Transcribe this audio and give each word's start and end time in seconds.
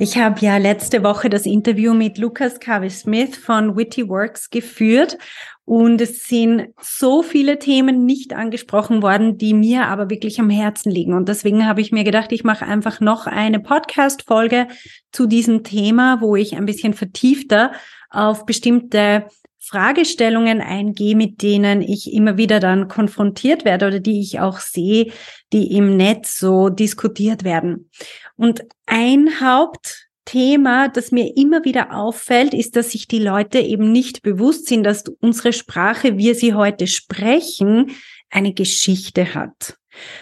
ich 0.00 0.16
habe 0.16 0.40
ja 0.40 0.56
letzte 0.56 1.02
Woche 1.02 1.28
das 1.28 1.44
Interview 1.44 1.92
mit 1.92 2.16
Lucas 2.16 2.58
Carvey 2.58 2.88
Smith 2.88 3.36
von 3.36 3.76
Witty 3.76 4.08
Works 4.08 4.48
geführt 4.48 5.18
und 5.66 6.00
es 6.00 6.24
sind 6.24 6.68
so 6.80 7.22
viele 7.22 7.58
Themen 7.58 8.06
nicht 8.06 8.32
angesprochen 8.32 9.02
worden, 9.02 9.36
die 9.36 9.52
mir 9.52 9.88
aber 9.88 10.08
wirklich 10.08 10.40
am 10.40 10.48
Herzen 10.48 10.90
liegen. 10.90 11.12
Und 11.12 11.28
deswegen 11.28 11.66
habe 11.66 11.82
ich 11.82 11.92
mir 11.92 12.02
gedacht, 12.02 12.32
ich 12.32 12.44
mache 12.44 12.64
einfach 12.64 13.00
noch 13.00 13.26
eine 13.26 13.60
Podcast-Folge 13.60 14.68
zu 15.12 15.26
diesem 15.26 15.64
Thema, 15.64 16.22
wo 16.22 16.34
ich 16.34 16.56
ein 16.56 16.64
bisschen 16.64 16.94
vertiefter 16.94 17.72
auf 18.08 18.46
bestimmte 18.46 19.26
Fragestellungen 19.58 20.62
eingehe, 20.62 21.14
mit 21.14 21.42
denen 21.42 21.82
ich 21.82 22.12
immer 22.12 22.38
wieder 22.38 22.58
dann 22.58 22.88
konfrontiert 22.88 23.66
werde 23.66 23.86
oder 23.86 24.00
die 24.00 24.20
ich 24.20 24.40
auch 24.40 24.58
sehe, 24.58 25.12
die 25.52 25.76
im 25.76 25.96
Netz 25.96 26.38
so 26.38 26.68
diskutiert 26.68 27.44
werden. 27.44 27.90
Und 28.36 28.62
ein 28.86 29.40
Hauptthema, 29.40 30.88
das 30.88 31.12
mir 31.12 31.36
immer 31.36 31.64
wieder 31.64 31.96
auffällt, 31.96 32.54
ist, 32.54 32.76
dass 32.76 32.92
sich 32.92 33.08
die 33.08 33.18
Leute 33.18 33.58
eben 33.58 33.92
nicht 33.92 34.22
bewusst 34.22 34.66
sind, 34.66 34.84
dass 34.84 35.04
unsere 35.20 35.52
Sprache, 35.52 36.18
wir 36.18 36.34
sie 36.34 36.54
heute 36.54 36.86
sprechen, 36.86 37.92
eine 38.30 38.54
Geschichte 38.54 39.34
hat. 39.34 39.76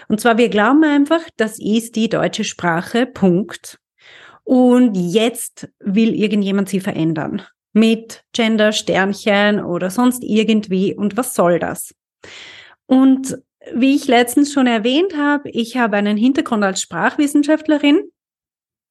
Und 0.08 0.20
zwar, 0.20 0.38
wir 0.38 0.48
glauben 0.48 0.84
einfach, 0.84 1.22
das 1.36 1.58
ist 1.58 1.96
die 1.96 2.08
deutsche 2.08 2.44
Sprache, 2.44 3.06
Punkt. 3.06 3.78
Und 4.44 4.94
jetzt 4.94 5.68
will 5.80 6.14
irgendjemand 6.14 6.70
sie 6.70 6.80
verändern. 6.80 7.42
Mit 7.74 8.22
Gender, 8.32 8.72
Sternchen 8.72 9.62
oder 9.62 9.90
sonst 9.90 10.24
irgendwie. 10.24 10.94
Und 10.94 11.18
was 11.18 11.34
soll 11.34 11.58
das? 11.58 11.94
Und 12.86 13.38
wie 13.74 13.94
ich 13.94 14.06
letztens 14.06 14.52
schon 14.52 14.66
erwähnt 14.66 15.16
habe, 15.16 15.50
ich 15.50 15.76
habe 15.76 15.96
einen 15.96 16.16
Hintergrund 16.16 16.64
als 16.64 16.80
Sprachwissenschaftlerin. 16.80 18.02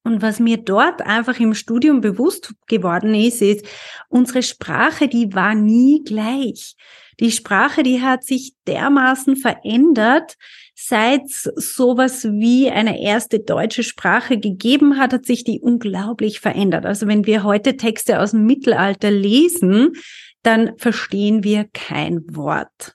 Und 0.04 0.22
was 0.22 0.40
mir 0.40 0.56
dort 0.56 1.02
einfach 1.02 1.38
im 1.38 1.54
Studium 1.54 2.00
bewusst 2.00 2.54
geworden 2.66 3.14
ist, 3.14 3.42
ist, 3.42 3.66
unsere 4.08 4.42
Sprache, 4.42 5.08
die 5.08 5.34
war 5.34 5.54
nie 5.54 6.02
gleich. 6.04 6.76
Die 7.20 7.32
Sprache, 7.32 7.82
die 7.82 8.00
hat 8.00 8.24
sich 8.24 8.54
dermaßen 8.66 9.36
verändert, 9.36 10.36
seit 10.74 11.24
es 11.24 11.42
sowas 11.56 12.24
wie 12.24 12.70
eine 12.70 13.02
erste 13.02 13.40
deutsche 13.40 13.82
Sprache 13.82 14.38
gegeben 14.38 14.98
hat, 14.98 15.12
hat 15.12 15.26
sich 15.26 15.42
die 15.42 15.60
unglaublich 15.60 16.38
verändert. 16.40 16.86
Also 16.86 17.08
wenn 17.08 17.26
wir 17.26 17.42
heute 17.42 17.76
Texte 17.76 18.20
aus 18.20 18.30
dem 18.30 18.46
Mittelalter 18.46 19.10
lesen, 19.10 19.94
dann 20.42 20.78
verstehen 20.78 21.42
wir 21.42 21.66
kein 21.72 22.22
Wort. 22.34 22.94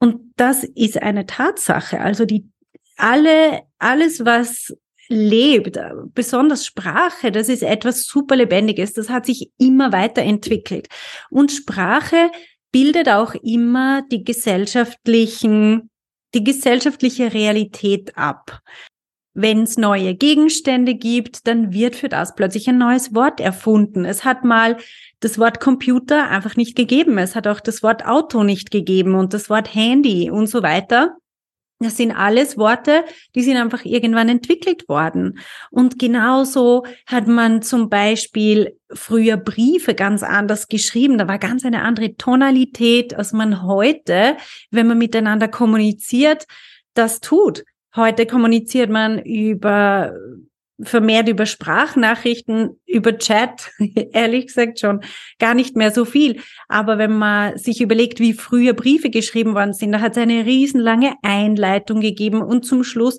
Und 0.00 0.32
das 0.36 0.64
ist 0.64 1.00
eine 1.00 1.26
Tatsache. 1.26 2.00
Also 2.00 2.24
die, 2.24 2.48
alle, 2.96 3.62
alles, 3.78 4.24
was 4.24 4.74
lebt, 5.08 5.78
besonders 6.14 6.64
Sprache, 6.64 7.32
das 7.32 7.48
ist 7.48 7.62
etwas 7.62 8.04
super 8.04 8.36
Lebendiges. 8.36 8.94
Das 8.94 9.10
hat 9.10 9.26
sich 9.26 9.50
immer 9.58 9.92
weiterentwickelt. 9.92 10.88
Und 11.30 11.52
Sprache 11.52 12.30
bildet 12.72 13.08
auch 13.08 13.34
immer 13.34 14.02
die 14.10 14.24
gesellschaftlichen, 14.24 15.90
die 16.34 16.44
gesellschaftliche 16.44 17.34
Realität 17.34 18.16
ab. 18.16 18.60
Wenn 19.32 19.62
es 19.62 19.78
neue 19.78 20.14
Gegenstände 20.14 20.94
gibt, 20.94 21.46
dann 21.46 21.72
wird 21.72 21.94
für 21.94 22.08
das 22.08 22.34
plötzlich 22.34 22.68
ein 22.68 22.78
neues 22.78 23.14
Wort 23.14 23.40
erfunden. 23.40 24.04
Es 24.04 24.24
hat 24.24 24.44
mal 24.44 24.76
das 25.20 25.38
Wort 25.38 25.60
Computer 25.60 26.28
einfach 26.28 26.56
nicht 26.56 26.76
gegeben. 26.76 27.16
Es 27.18 27.36
hat 27.36 27.46
auch 27.46 27.60
das 27.60 27.82
Wort 27.82 28.04
Auto 28.04 28.42
nicht 28.42 28.70
gegeben 28.70 29.14
und 29.14 29.32
das 29.32 29.48
Wort 29.48 29.74
Handy 29.74 30.30
und 30.30 30.48
so 30.48 30.62
weiter. 30.62 31.16
Das 31.82 31.96
sind 31.96 32.12
alles 32.12 32.58
Worte, 32.58 33.04
die 33.34 33.42
sind 33.42 33.56
einfach 33.56 33.86
irgendwann 33.86 34.28
entwickelt 34.28 34.86
worden. 34.86 35.38
Und 35.70 35.98
genauso 35.98 36.84
hat 37.06 37.26
man 37.26 37.62
zum 37.62 37.88
Beispiel 37.88 38.76
früher 38.92 39.38
Briefe 39.38 39.94
ganz 39.94 40.22
anders 40.22 40.68
geschrieben. 40.68 41.16
Da 41.16 41.26
war 41.26 41.38
ganz 41.38 41.64
eine 41.64 41.82
andere 41.82 42.16
Tonalität, 42.16 43.14
als 43.14 43.32
man 43.32 43.62
heute, 43.62 44.36
wenn 44.70 44.88
man 44.88 44.98
miteinander 44.98 45.48
kommuniziert, 45.48 46.44
das 46.92 47.20
tut. 47.20 47.64
Heute 47.94 48.26
kommuniziert 48.26 48.90
man 48.90 49.18
über 49.20 50.12
vermehrt 50.82 51.28
über 51.28 51.46
Sprachnachrichten, 51.46 52.80
über 52.86 53.18
Chat, 53.18 53.70
ehrlich 54.12 54.46
gesagt 54.46 54.80
schon 54.80 55.00
gar 55.38 55.54
nicht 55.54 55.76
mehr 55.76 55.90
so 55.90 56.04
viel. 56.04 56.40
Aber 56.68 56.98
wenn 56.98 57.16
man 57.18 57.58
sich 57.58 57.80
überlegt, 57.80 58.20
wie 58.20 58.32
früher 58.32 58.72
Briefe 58.72 59.10
geschrieben 59.10 59.54
worden 59.54 59.74
sind, 59.74 59.92
da 59.92 60.00
hat 60.00 60.12
es 60.12 60.18
eine 60.18 60.44
riesenlange 60.46 61.14
Einleitung 61.22 62.00
gegeben 62.00 62.42
und 62.42 62.64
zum 62.64 62.84
Schluss 62.84 63.18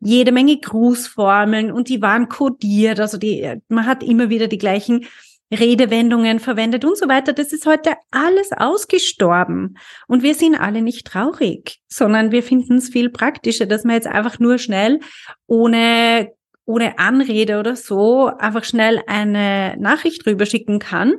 jede 0.00 0.32
Menge 0.32 0.58
Grußformeln 0.58 1.72
und 1.72 1.88
die 1.88 2.02
waren 2.02 2.28
kodiert. 2.28 3.00
Also 3.00 3.18
die, 3.18 3.54
man 3.68 3.86
hat 3.86 4.02
immer 4.02 4.28
wieder 4.28 4.46
die 4.46 4.58
gleichen 4.58 5.06
Redewendungen 5.50 6.40
verwendet 6.40 6.84
und 6.84 6.98
so 6.98 7.08
weiter. 7.08 7.32
Das 7.32 7.52
ist 7.52 7.66
heute 7.66 7.94
alles 8.10 8.52
ausgestorben. 8.52 9.78
Und 10.06 10.22
wir 10.22 10.34
sind 10.34 10.54
alle 10.54 10.82
nicht 10.82 11.06
traurig, 11.06 11.80
sondern 11.88 12.32
wir 12.32 12.42
finden 12.42 12.76
es 12.76 12.90
viel 12.90 13.10
praktischer, 13.10 13.66
dass 13.66 13.84
man 13.84 13.94
jetzt 13.94 14.06
einfach 14.06 14.38
nur 14.38 14.58
schnell 14.58 15.00
ohne 15.46 16.32
ohne 16.68 16.98
Anrede 16.98 17.58
oder 17.58 17.76
so 17.76 18.26
einfach 18.26 18.62
schnell 18.62 19.00
eine 19.06 19.74
Nachricht 19.78 20.26
rüberschicken 20.26 20.80
kann, 20.80 21.14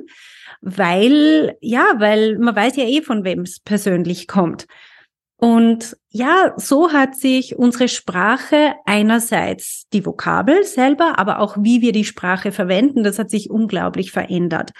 weil, 0.60 1.56
ja, 1.60 1.94
weil 1.98 2.38
man 2.38 2.54
weiß 2.54 2.76
ja 2.76 2.84
eh, 2.84 3.02
von 3.02 3.24
wem 3.24 3.40
es 3.40 3.58
persönlich 3.58 4.28
kommt. 4.28 4.68
Und 5.40 5.96
ja, 6.10 6.52
so 6.58 6.92
hat 6.92 7.16
sich 7.16 7.56
unsere 7.56 7.88
Sprache 7.88 8.74
einerseits 8.84 9.88
die 9.90 10.04
Vokabel 10.04 10.64
selber, 10.64 11.18
aber 11.18 11.40
auch 11.40 11.56
wie 11.58 11.80
wir 11.80 11.92
die 11.92 12.04
Sprache 12.04 12.52
verwenden, 12.52 13.04
das 13.04 13.18
hat 13.18 13.30
sich 13.30 13.48
unglaublich 13.48 14.12
verändert. 14.12 14.72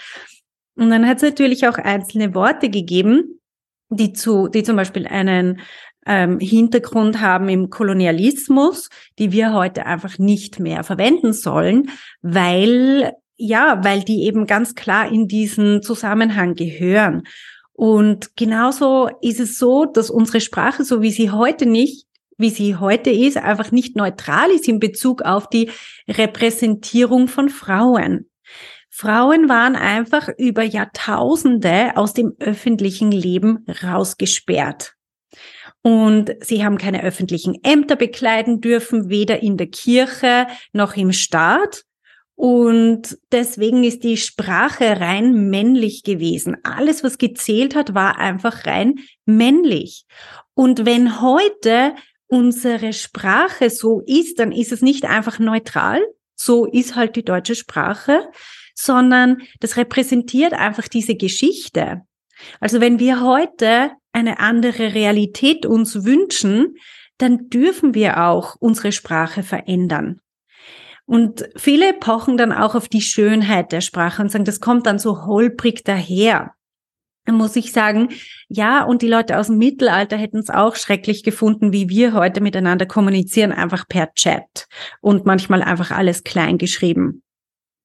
Und 0.76 0.90
dann 0.90 1.06
hat 1.08 1.16
es 1.16 1.22
natürlich 1.22 1.66
auch 1.66 1.78
einzelne 1.78 2.34
Worte 2.34 2.68
gegeben, 2.68 3.40
die 3.88 4.12
zu, 4.12 4.48
die 4.48 4.62
zum 4.62 4.76
Beispiel 4.76 5.06
einen 5.06 5.60
ähm, 6.06 6.38
Hintergrund 6.40 7.22
haben 7.22 7.48
im 7.48 7.70
Kolonialismus, 7.70 8.90
die 9.18 9.32
wir 9.32 9.54
heute 9.54 9.86
einfach 9.86 10.18
nicht 10.18 10.60
mehr 10.60 10.84
verwenden 10.84 11.32
sollen, 11.32 11.90
weil 12.20 13.14
ja, 13.42 13.82
weil 13.82 14.02
die 14.02 14.24
eben 14.24 14.46
ganz 14.46 14.74
klar 14.74 15.10
in 15.10 15.26
diesen 15.26 15.82
Zusammenhang 15.82 16.54
gehören. 16.54 17.22
Und 17.80 18.36
genauso 18.36 19.08
ist 19.22 19.40
es 19.40 19.56
so, 19.56 19.86
dass 19.86 20.10
unsere 20.10 20.42
Sprache, 20.42 20.84
so 20.84 21.00
wie 21.00 21.10
sie 21.10 21.30
heute 21.30 21.64
nicht, 21.64 22.04
wie 22.36 22.50
sie 22.50 22.76
heute 22.76 23.08
ist, 23.08 23.38
einfach 23.38 23.72
nicht 23.72 23.96
neutral 23.96 24.50
ist 24.50 24.68
in 24.68 24.80
Bezug 24.80 25.22
auf 25.22 25.48
die 25.48 25.70
Repräsentierung 26.06 27.26
von 27.26 27.48
Frauen. 27.48 28.28
Frauen 28.90 29.48
waren 29.48 29.76
einfach 29.76 30.28
über 30.36 30.62
Jahrtausende 30.62 31.96
aus 31.96 32.12
dem 32.12 32.34
öffentlichen 32.38 33.12
Leben 33.12 33.64
rausgesperrt. 33.82 34.92
Und 35.80 36.32
sie 36.42 36.62
haben 36.62 36.76
keine 36.76 37.02
öffentlichen 37.02 37.64
Ämter 37.64 37.96
bekleiden 37.96 38.60
dürfen, 38.60 39.08
weder 39.08 39.42
in 39.42 39.56
der 39.56 39.68
Kirche 39.68 40.48
noch 40.74 40.98
im 40.98 41.12
Staat. 41.12 41.84
Und 42.40 43.18
deswegen 43.32 43.84
ist 43.84 44.02
die 44.02 44.16
Sprache 44.16 44.98
rein 44.98 45.50
männlich 45.50 46.04
gewesen. 46.04 46.56
Alles, 46.62 47.04
was 47.04 47.18
gezählt 47.18 47.74
hat, 47.74 47.92
war 47.92 48.16
einfach 48.16 48.64
rein 48.64 49.00
männlich. 49.26 50.06
Und 50.54 50.86
wenn 50.86 51.20
heute 51.20 51.94
unsere 52.28 52.94
Sprache 52.94 53.68
so 53.68 54.00
ist, 54.06 54.38
dann 54.38 54.52
ist 54.52 54.72
es 54.72 54.80
nicht 54.80 55.04
einfach 55.04 55.38
neutral. 55.38 56.00
So 56.34 56.64
ist 56.64 56.96
halt 56.96 57.14
die 57.16 57.26
deutsche 57.26 57.54
Sprache, 57.54 58.30
sondern 58.74 59.42
das 59.60 59.76
repräsentiert 59.76 60.54
einfach 60.54 60.88
diese 60.88 61.16
Geschichte. 61.16 62.00
Also 62.58 62.80
wenn 62.80 62.98
wir 62.98 63.20
heute 63.20 63.90
eine 64.12 64.40
andere 64.40 64.94
Realität 64.94 65.66
uns 65.66 66.06
wünschen, 66.06 66.78
dann 67.18 67.50
dürfen 67.50 67.94
wir 67.94 68.24
auch 68.24 68.56
unsere 68.60 68.92
Sprache 68.92 69.42
verändern. 69.42 70.22
Und 71.10 71.48
viele 71.56 71.92
pochen 71.92 72.36
dann 72.36 72.52
auch 72.52 72.76
auf 72.76 72.86
die 72.86 73.00
Schönheit 73.00 73.72
der 73.72 73.80
Sprache 73.80 74.22
und 74.22 74.30
sagen, 74.30 74.44
das 74.44 74.60
kommt 74.60 74.86
dann 74.86 75.00
so 75.00 75.26
holprig 75.26 75.82
daher. 75.82 76.54
Dann 77.24 77.34
muss 77.34 77.56
ich 77.56 77.72
sagen, 77.72 78.10
ja, 78.46 78.84
und 78.84 79.02
die 79.02 79.08
Leute 79.08 79.36
aus 79.36 79.48
dem 79.48 79.58
Mittelalter 79.58 80.16
hätten 80.16 80.38
es 80.38 80.50
auch 80.50 80.76
schrecklich 80.76 81.24
gefunden, 81.24 81.72
wie 81.72 81.88
wir 81.88 82.12
heute 82.12 82.40
miteinander 82.40 82.86
kommunizieren, 82.86 83.50
einfach 83.50 83.88
per 83.88 84.14
Chat 84.14 84.68
und 85.00 85.26
manchmal 85.26 85.64
einfach 85.64 85.90
alles 85.90 86.22
klein 86.22 86.58
geschrieben. 86.58 87.24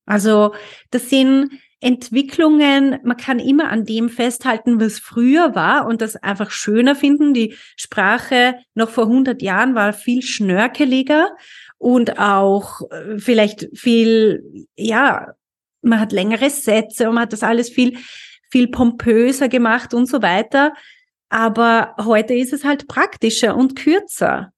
Also 0.06 0.54
das 0.92 1.10
sind 1.10 1.50
Entwicklungen, 1.80 3.00
man 3.04 3.18
kann 3.18 3.40
immer 3.40 3.70
an 3.72 3.86
dem 3.86 4.10
festhalten, 4.10 4.80
was 4.80 5.00
früher 5.00 5.56
war 5.56 5.88
und 5.88 6.02
das 6.02 6.16
einfach 6.16 6.52
schöner 6.52 6.96
finden. 6.96 7.34
Die 7.34 7.56
Sprache 7.76 8.56
noch 8.76 8.90
vor 8.90 9.06
100 9.06 9.42
Jahren 9.42 9.74
war 9.74 9.94
viel 9.94 10.22
schnörkeliger 10.22 11.30
und 11.78 12.20
auch 12.20 12.82
äh, 12.92 13.20
vielleicht 13.20 13.68
viel, 13.74 14.68
ja, 14.76 15.34
man 15.82 16.00
hat 16.00 16.12
längere 16.12 16.50
Sätze 16.50 17.08
und 17.08 17.16
man 17.16 17.24
hat 17.24 17.34
das 17.34 17.44
alles 17.44 17.70
viel, 17.70 17.98
viel 18.50 18.68
pompöser 18.68 19.50
gemacht 19.50 19.94
und 19.94 20.08
so 20.08 20.22
weiter. 20.22 20.74
Aber 21.30 21.96
heute 22.04 22.34
ist 22.34 22.54
es 22.54 22.64
halt 22.64 22.88
praktischer 22.88 23.56
und 23.56 23.76
kürzer. 23.76 24.52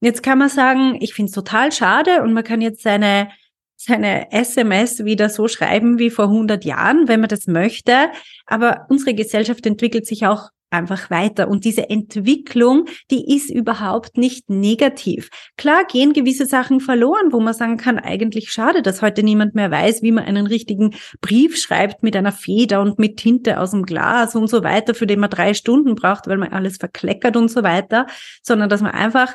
Jetzt 0.00 0.22
kann 0.22 0.38
man 0.38 0.48
sagen, 0.48 0.98
ich 1.00 1.14
finde 1.14 1.30
es 1.30 1.34
total 1.34 1.72
schade 1.72 2.22
und 2.22 2.32
man 2.32 2.44
kann 2.44 2.60
jetzt 2.60 2.82
seine, 2.82 3.30
seine 3.76 4.30
SMS 4.30 5.04
wieder 5.04 5.28
so 5.28 5.48
schreiben 5.48 5.98
wie 5.98 6.10
vor 6.10 6.26
100 6.26 6.64
Jahren, 6.64 7.08
wenn 7.08 7.20
man 7.20 7.28
das 7.28 7.46
möchte. 7.46 8.10
Aber 8.46 8.86
unsere 8.88 9.14
Gesellschaft 9.14 9.66
entwickelt 9.66 10.06
sich 10.06 10.26
auch 10.26 10.50
einfach 10.70 11.10
weiter. 11.10 11.48
Und 11.48 11.64
diese 11.64 11.88
Entwicklung, 11.90 12.86
die 13.10 13.34
ist 13.34 13.50
überhaupt 13.50 14.16
nicht 14.18 14.50
negativ. 14.50 15.30
Klar 15.56 15.84
gehen 15.84 16.12
gewisse 16.12 16.46
Sachen 16.46 16.80
verloren, 16.80 17.32
wo 17.32 17.40
man 17.40 17.54
sagen 17.54 17.76
kann, 17.76 17.98
eigentlich 17.98 18.50
schade, 18.50 18.82
dass 18.82 19.02
heute 19.02 19.22
niemand 19.22 19.54
mehr 19.54 19.70
weiß, 19.70 20.02
wie 20.02 20.12
man 20.12 20.24
einen 20.24 20.46
richtigen 20.46 20.94
Brief 21.20 21.56
schreibt 21.56 22.02
mit 22.02 22.16
einer 22.16 22.32
Feder 22.32 22.80
und 22.80 22.98
mit 22.98 23.16
Tinte 23.16 23.60
aus 23.60 23.70
dem 23.70 23.84
Glas 23.84 24.34
und 24.34 24.48
so 24.48 24.62
weiter, 24.62 24.94
für 24.94 25.06
den 25.06 25.20
man 25.20 25.30
drei 25.30 25.54
Stunden 25.54 25.94
braucht, 25.94 26.26
weil 26.26 26.38
man 26.38 26.52
alles 26.52 26.76
verkleckert 26.76 27.36
und 27.36 27.50
so 27.50 27.62
weiter, 27.62 28.06
sondern 28.42 28.68
dass 28.68 28.82
man 28.82 28.92
einfach 28.92 29.34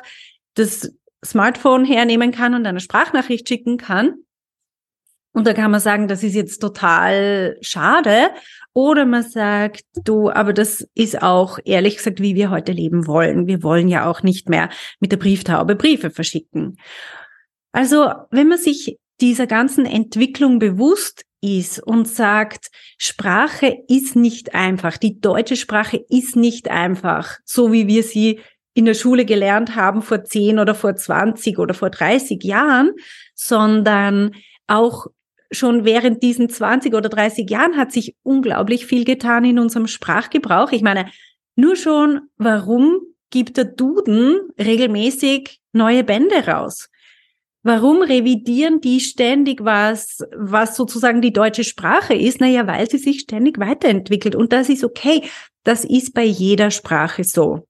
das 0.54 0.92
Smartphone 1.24 1.84
hernehmen 1.84 2.32
kann 2.32 2.54
und 2.54 2.66
eine 2.66 2.80
Sprachnachricht 2.80 3.48
schicken 3.48 3.78
kann. 3.78 4.23
Und 5.34 5.48
da 5.48 5.52
kann 5.52 5.72
man 5.72 5.80
sagen, 5.80 6.06
das 6.06 6.22
ist 6.22 6.34
jetzt 6.34 6.60
total 6.60 7.58
schade. 7.60 8.30
Oder 8.72 9.04
man 9.04 9.24
sagt, 9.24 9.82
du, 10.04 10.30
aber 10.30 10.52
das 10.52 10.88
ist 10.94 11.22
auch 11.22 11.58
ehrlich 11.64 11.96
gesagt, 11.96 12.20
wie 12.20 12.36
wir 12.36 12.50
heute 12.50 12.70
leben 12.70 13.08
wollen. 13.08 13.48
Wir 13.48 13.64
wollen 13.64 13.88
ja 13.88 14.08
auch 14.08 14.22
nicht 14.22 14.48
mehr 14.48 14.70
mit 15.00 15.10
der 15.10 15.16
Brieftaube 15.16 15.74
Briefe 15.74 16.10
verschicken. 16.10 16.78
Also, 17.72 18.12
wenn 18.30 18.46
man 18.46 18.58
sich 18.58 18.96
dieser 19.20 19.48
ganzen 19.48 19.86
Entwicklung 19.86 20.60
bewusst 20.60 21.24
ist 21.40 21.80
und 21.80 22.06
sagt, 22.06 22.68
Sprache 22.96 23.76
ist 23.88 24.14
nicht 24.14 24.54
einfach, 24.54 24.96
die 24.98 25.20
deutsche 25.20 25.56
Sprache 25.56 26.02
ist 26.08 26.36
nicht 26.36 26.70
einfach, 26.70 27.38
so 27.44 27.72
wie 27.72 27.88
wir 27.88 28.04
sie 28.04 28.40
in 28.72 28.84
der 28.84 28.94
Schule 28.94 29.24
gelernt 29.24 29.74
haben 29.74 30.00
vor 30.00 30.24
10 30.24 30.60
oder 30.60 30.76
vor 30.76 30.94
20 30.94 31.58
oder 31.58 31.74
vor 31.74 31.90
30 31.90 32.42
Jahren, 32.44 32.92
sondern 33.34 34.32
auch 34.66 35.06
schon 35.50 35.84
während 35.84 36.22
diesen 36.22 36.48
20 36.48 36.94
oder 36.94 37.08
30 37.08 37.48
Jahren 37.48 37.76
hat 37.76 37.92
sich 37.92 38.16
unglaublich 38.22 38.86
viel 38.86 39.04
getan 39.04 39.44
in 39.44 39.58
unserem 39.58 39.86
Sprachgebrauch. 39.86 40.72
Ich 40.72 40.82
meine, 40.82 41.06
nur 41.56 41.76
schon, 41.76 42.22
warum 42.36 43.00
gibt 43.30 43.56
der 43.56 43.64
Duden 43.64 44.40
regelmäßig 44.58 45.60
neue 45.72 46.04
Bände 46.04 46.46
raus? 46.46 46.88
Warum 47.62 48.02
revidieren 48.02 48.80
die 48.80 49.00
ständig 49.00 49.64
was, 49.64 50.18
was 50.36 50.76
sozusagen 50.76 51.22
die 51.22 51.32
deutsche 51.32 51.64
Sprache 51.64 52.14
ist? 52.14 52.38
Naja, 52.40 52.66
weil 52.66 52.90
sie 52.90 52.98
sich 52.98 53.20
ständig 53.20 53.58
weiterentwickelt. 53.58 54.36
Und 54.36 54.52
das 54.52 54.68
ist 54.68 54.84
okay. 54.84 55.22
Das 55.62 55.82
ist 55.84 56.12
bei 56.12 56.24
jeder 56.24 56.70
Sprache 56.70 57.24
so. 57.24 57.66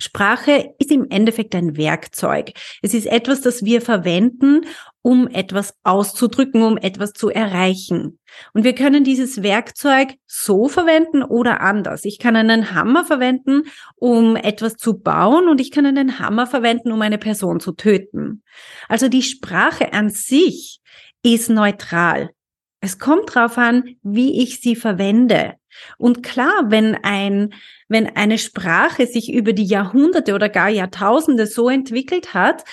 Sprache 0.00 0.74
ist 0.78 0.92
im 0.92 1.10
Endeffekt 1.10 1.54
ein 1.54 1.76
Werkzeug. 1.76 2.52
Es 2.82 2.94
ist 2.94 3.06
etwas, 3.06 3.40
das 3.40 3.64
wir 3.64 3.80
verwenden, 3.80 4.64
um 5.02 5.26
etwas 5.26 5.74
auszudrücken, 5.82 6.62
um 6.62 6.76
etwas 6.76 7.12
zu 7.12 7.30
erreichen. 7.30 8.18
Und 8.52 8.62
wir 8.62 8.74
können 8.74 9.02
dieses 9.02 9.42
Werkzeug 9.42 10.14
so 10.26 10.68
verwenden 10.68 11.22
oder 11.24 11.60
anders. 11.60 12.04
Ich 12.04 12.18
kann 12.18 12.36
einen 12.36 12.74
Hammer 12.74 13.04
verwenden, 13.04 13.62
um 13.96 14.36
etwas 14.36 14.76
zu 14.76 14.98
bauen 14.98 15.48
und 15.48 15.60
ich 15.60 15.72
kann 15.72 15.86
einen 15.86 16.20
Hammer 16.20 16.46
verwenden, 16.46 16.92
um 16.92 17.02
eine 17.02 17.18
Person 17.18 17.58
zu 17.58 17.72
töten. 17.72 18.44
Also 18.88 19.08
die 19.08 19.22
Sprache 19.22 19.92
an 19.92 20.10
sich 20.10 20.80
ist 21.22 21.50
neutral. 21.50 22.30
Es 22.80 22.98
kommt 22.98 23.34
darauf 23.34 23.58
an, 23.58 23.96
wie 24.02 24.42
ich 24.42 24.60
sie 24.60 24.76
verwende. 24.76 25.54
Und 25.96 26.22
klar, 26.22 26.66
wenn 26.68 26.94
ein, 27.02 27.54
wenn 27.88 28.14
eine 28.16 28.38
Sprache 28.38 29.06
sich 29.06 29.32
über 29.32 29.52
die 29.52 29.64
Jahrhunderte 29.64 30.34
oder 30.34 30.48
gar 30.48 30.68
Jahrtausende 30.68 31.46
so 31.46 31.68
entwickelt 31.68 32.34
hat, 32.34 32.64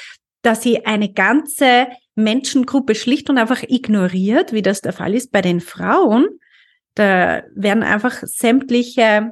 dass 0.42 0.62
sie 0.62 0.86
eine 0.86 1.12
ganze 1.12 1.88
Menschengruppe 2.16 2.96
schlicht 2.96 3.30
und 3.30 3.38
einfach 3.38 3.64
ignoriert, 3.64 4.54
wie 4.54 4.62
das 4.62 4.82
der 4.82 4.94
Fall 4.94 5.16
ist 5.16 5.32
bei 5.32 5.42
den 5.42 5.60
Frauen, 5.60 6.28
da 6.96 7.44
werden 7.56 7.84
einfach 7.84 8.22
sämtliche 8.24 9.32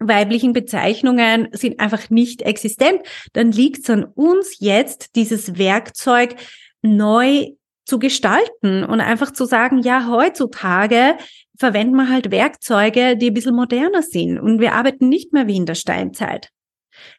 weiblichen 0.00 0.52
Bezeichnungen 0.52 1.48
sind 1.52 1.80
einfach 1.80 2.08
nicht 2.08 2.42
existent, 2.42 3.00
dann 3.32 3.50
liegt 3.50 3.80
es 3.80 3.90
an 3.90 4.04
uns 4.04 4.56
jetzt, 4.60 5.16
dieses 5.16 5.58
Werkzeug 5.58 6.36
neu 6.82 7.48
zu 7.84 7.98
gestalten 7.98 8.84
und 8.84 9.00
einfach 9.00 9.32
zu 9.32 9.44
sagen, 9.44 9.78
ja, 9.78 10.06
heutzutage 10.08 11.16
verwenden 11.58 11.96
wir 11.96 12.08
halt 12.08 12.30
Werkzeuge, 12.30 13.16
die 13.16 13.28
ein 13.28 13.34
bisschen 13.34 13.56
moderner 13.56 14.02
sind 14.02 14.38
und 14.38 14.60
wir 14.60 14.74
arbeiten 14.74 15.08
nicht 15.08 15.32
mehr 15.32 15.46
wie 15.46 15.56
in 15.56 15.66
der 15.66 15.74
Steinzeit. 15.74 16.50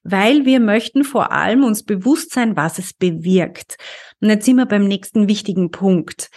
Weil 0.04 0.46
wir 0.46 0.60
möchten 0.60 1.04
vor 1.04 1.32
allem 1.32 1.64
uns 1.64 1.84
bewusst 1.84 2.32
sein, 2.32 2.58
was 2.58 2.80
es 2.80 2.94
bewirkt. 2.94 3.78
Und 4.22 4.30
jetzt 4.30 4.46
sind 4.46 4.58
wir 4.58 4.66
beim 4.66 4.88
nächsten 4.88 5.28
wichtigen 5.28 5.72
Punkt. 5.72 6.30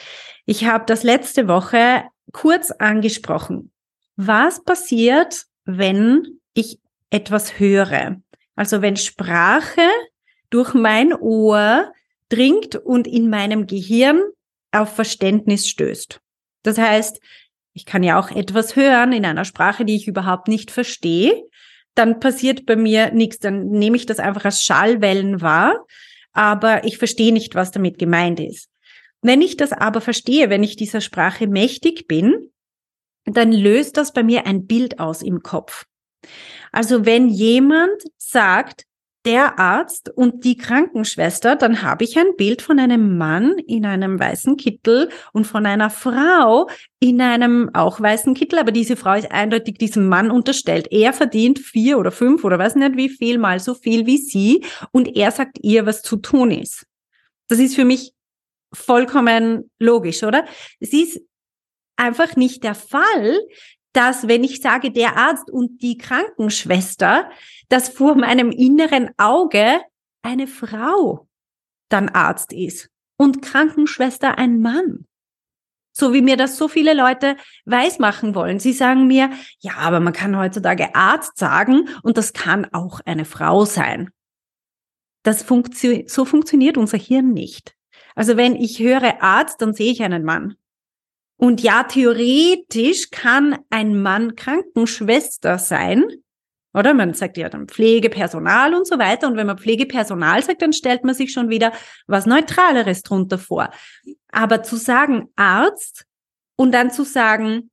Ich 0.47 0.65
habe 0.65 0.85
das 0.87 1.03
letzte 1.03 1.49
Woche 1.49 2.05
kurz 2.33 2.71
angesprochen. 2.71 3.73
Was 4.17 4.63
passiert, 4.63 5.45
wenn 5.65 6.41
ich 6.55 6.79
etwas 7.11 7.59
höre? 7.59 8.21
Also 8.55 8.83
wenn 8.83 8.97
Sprache 8.97 9.89
durch 10.51 10.75
mein 10.75 11.15
Ohr 11.15 11.93
dringt 12.29 12.77
und 12.77 13.07
in 13.07 13.31
meinem 13.31 13.67
Gehirn 13.67 14.23
auf 14.71 14.95
Verständnis 14.95 15.69
stößt. 15.69 16.21
Das 16.63 16.79
heißt, 16.79 17.21
ich 17.75 17.87
kann 17.87 18.03
ja 18.03 18.19
auch 18.19 18.31
etwas 18.31 18.77
hören 18.77 19.13
in 19.13 19.25
einer 19.25 19.45
Sprache, 19.45 19.85
die 19.85 19.97
ich 19.97 20.07
überhaupt 20.07 20.49
nicht 20.49 20.71
verstehe. 20.71 21.45
Dann 21.95 22.21
passiert 22.21 22.67
bei 22.67 22.77
mir 22.77 23.13
nichts. 23.13 23.39
Dann 23.39 23.69
nehme 23.69 23.97
ich 23.97 24.07
das 24.07 24.19
einfach 24.19 24.45
als 24.45 24.63
Schallwellen 24.63 25.41
wahr, 25.41 25.87
aber 26.33 26.85
ich 26.85 26.99
verstehe 26.99 27.33
nicht, 27.33 27.55
was 27.55 27.71
damit 27.71 27.99
gemeint 27.99 28.41
ist. 28.41 28.69
Wenn 29.23 29.41
ich 29.41 29.57
das 29.57 29.73
aber 29.73 30.01
verstehe, 30.01 30.51
wenn 30.51 30.63
ich 30.63 30.77
dieser 30.77 31.01
Sprache 31.01 31.47
mächtig 31.47 32.09
bin, 32.09 32.51
dann 33.25 33.53
löst 33.53 33.97
das 33.97 34.13
bei 34.13 34.23
mir 34.23 34.47
ein 34.47 34.67
Bild 34.67 34.99
aus 34.99 35.23
im 35.23 35.43
Kopf. 35.43 35.87
Also 36.73 37.07
wenn 37.07 37.29
jemand 37.29 38.03
sagt, 38.17 38.85
der 39.25 39.59
Arzt 39.59 40.11
und 40.11 40.45
die 40.45 40.57
Krankenschwester, 40.57 41.55
dann 41.55 41.83
habe 41.83 42.05
ich 42.05 42.19
ein 42.19 42.35
Bild 42.37 42.61
von 42.61 42.79
einem 42.79 43.17
Mann 43.19 43.57
in 43.67 43.87
einem 43.87 44.19
weißen 44.19 44.57
Kittel 44.57 45.11
und 45.33 45.47
von 45.47 45.65
einer 45.65 45.91
Frau 45.91 46.69
in 46.99 47.21
einem 47.21 47.71
auch 47.73 48.01
weißen 48.01 48.35
Kittel, 48.35 48.59
aber 48.59 48.73
diese 48.73 48.97
Frau 48.97 49.15
ist 49.15 49.31
eindeutig 49.31 49.79
diesem 49.79 50.09
Mann 50.09 50.31
unterstellt. 50.31 50.89
Er 50.91 51.13
verdient 51.13 51.61
vier 51.61 51.99
oder 51.99 52.11
fünf 52.11 52.45
oder 52.45 52.59
weiß 52.59 52.75
nicht 52.75 52.97
wie 52.97 53.09
viel 53.09 53.39
mal 53.39 53.61
so 53.61 53.75
viel 53.75 54.07
wie 54.07 54.19
sie 54.19 54.65
und 54.91 55.17
er 55.17 55.31
sagt 55.31 55.59
ihr, 55.63 55.87
was 55.87 56.03
zu 56.03 56.17
tun 56.17 56.51
ist. 56.51 56.87
Das 57.49 57.59
ist 57.59 57.77
für 57.77 57.85
mich 57.85 58.13
vollkommen 58.73 59.71
logisch, 59.79 60.23
oder? 60.23 60.45
Es 60.81 60.93
ist 60.93 61.21
einfach 61.97 62.37
nicht 62.37 62.65
der 62.65 62.75
Fall, 62.75 63.41
dass 63.93 64.29
wenn 64.29 64.45
ich 64.45 64.61
sage, 64.61 64.91
der 64.91 65.17
Arzt 65.17 65.51
und 65.51 65.83
die 65.83 65.99
Krankenschwester, 65.99 67.31
dass 67.69 67.89
vor 67.89 68.15
meinem 68.15 68.51
inneren 68.51 69.11
Auge 69.19 69.81
eine 70.23 70.47
Frau 70.47 71.29
dann 71.89 72.09
Arzt 72.09 72.53
ist 72.53 72.91
und 73.17 73.43
Krankenschwester 73.43 74.39
ein 74.39 74.61
Mann. 74.61 75.07
So 75.95 76.15
wie 76.15 76.23
mir 76.23 76.39
das 76.39 76.57
so 76.57 76.69
viele 76.69 76.95
Leute 76.95 77.37
weismachen 77.67 78.35
wollen. 78.35 78.61
Sie 78.61 78.73
sagen 78.73 79.07
mir, 79.07 79.31
ja, 79.59 79.77
aber 79.77 80.01
man 80.01 80.15
kann 80.15 80.39
heutzutage 80.39 80.95
Arzt 80.95 81.37
sagen 81.37 81.89
und 82.03 82.17
das 82.17 82.33
kann 82.33 82.67
auch 82.73 83.01
eine 83.05 83.27
Frau 83.27 83.67
sein. 83.67 84.11
Das 85.23 85.43
funktio 85.43 86.05
so 86.07 86.25
funktioniert 86.25 86.79
unser 86.79 86.97
Hirn 86.99 87.33
nicht. 87.33 87.77
Also 88.15 88.37
wenn 88.37 88.57
ich 88.57 88.81
höre 88.81 89.23
Arzt, 89.23 89.61
dann 89.61 89.75
sehe 89.75 89.93
ich 89.93 90.03
einen 90.03 90.25
Mann. 90.25 90.57
Und 91.43 91.61
ja, 91.61 91.83
theoretisch 91.83 93.11
kann 93.11 93.59
ein 93.69 94.01
Mann 94.01 94.37
Krankenschwester 94.37 95.59
sein. 95.59 96.05
Oder 96.73 96.95
man 96.95 97.15
sagt 97.15 97.37
ja 97.37 97.49
dann 97.49 97.67
Pflegepersonal 97.67 98.77
und 98.77 98.87
so 98.87 98.97
weiter. 98.97 99.27
Und 99.27 99.37
wenn 99.37 99.49
man 99.49 99.59
Pflegepersonal 99.59 100.45
sagt, 100.45 100.63
dann 100.63 100.73
stellt 100.73 101.03
man 101.03 101.17
sich 101.17 101.33
schon 101.33 101.51
wieder 101.51 101.73
was 102.07 102.27
Neutraleres 102.27 103.03
drunter 103.03 103.39
vor. 103.39 103.71
Aber 104.31 104.63
zu 104.63 104.77
sagen 104.77 105.31
Arzt 105.35 106.05
und 106.55 106.71
dann 106.71 106.93
zu 106.93 107.03
sagen, 107.03 107.73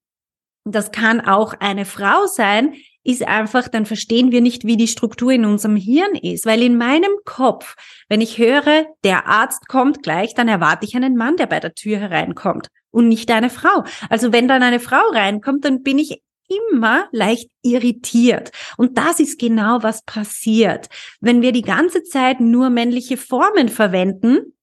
das 0.65 0.91
kann 0.91 1.21
auch 1.21 1.53
eine 1.59 1.85
Frau 1.85 2.25
sein, 2.25 2.73
ist 3.09 3.27
einfach, 3.27 3.67
dann 3.67 3.85
verstehen 3.85 4.31
wir 4.31 4.41
nicht, 4.41 4.65
wie 4.65 4.77
die 4.77 4.87
Struktur 4.87 5.31
in 5.31 5.45
unserem 5.45 5.75
Hirn 5.75 6.15
ist. 6.15 6.45
Weil 6.45 6.61
in 6.61 6.77
meinem 6.77 7.11
Kopf, 7.25 7.75
wenn 8.07 8.21
ich 8.21 8.37
höre, 8.37 8.85
der 9.03 9.27
Arzt 9.27 9.67
kommt 9.67 10.03
gleich, 10.03 10.33
dann 10.33 10.47
erwarte 10.47 10.85
ich 10.85 10.95
einen 10.95 11.15
Mann, 11.15 11.37
der 11.37 11.47
bei 11.47 11.59
der 11.59 11.73
Tür 11.73 11.97
hereinkommt 11.97 12.67
und 12.91 13.07
nicht 13.07 13.31
eine 13.31 13.49
Frau. 13.49 13.83
Also 14.09 14.31
wenn 14.31 14.47
dann 14.47 14.63
eine 14.63 14.79
Frau 14.79 15.01
reinkommt, 15.11 15.65
dann 15.65 15.83
bin 15.83 15.97
ich 15.97 16.21
immer 16.47 17.07
leicht 17.11 17.49
irritiert. 17.61 18.51
Und 18.77 18.97
das 18.97 19.19
ist 19.19 19.39
genau, 19.39 19.79
was 19.81 20.03
passiert. 20.03 20.87
Wenn 21.19 21.41
wir 21.41 21.51
die 21.51 21.61
ganze 21.61 22.03
Zeit 22.03 22.39
nur 22.39 22.69
männliche 22.69 23.17
Formen 23.17 23.69
verwenden, 23.69 24.53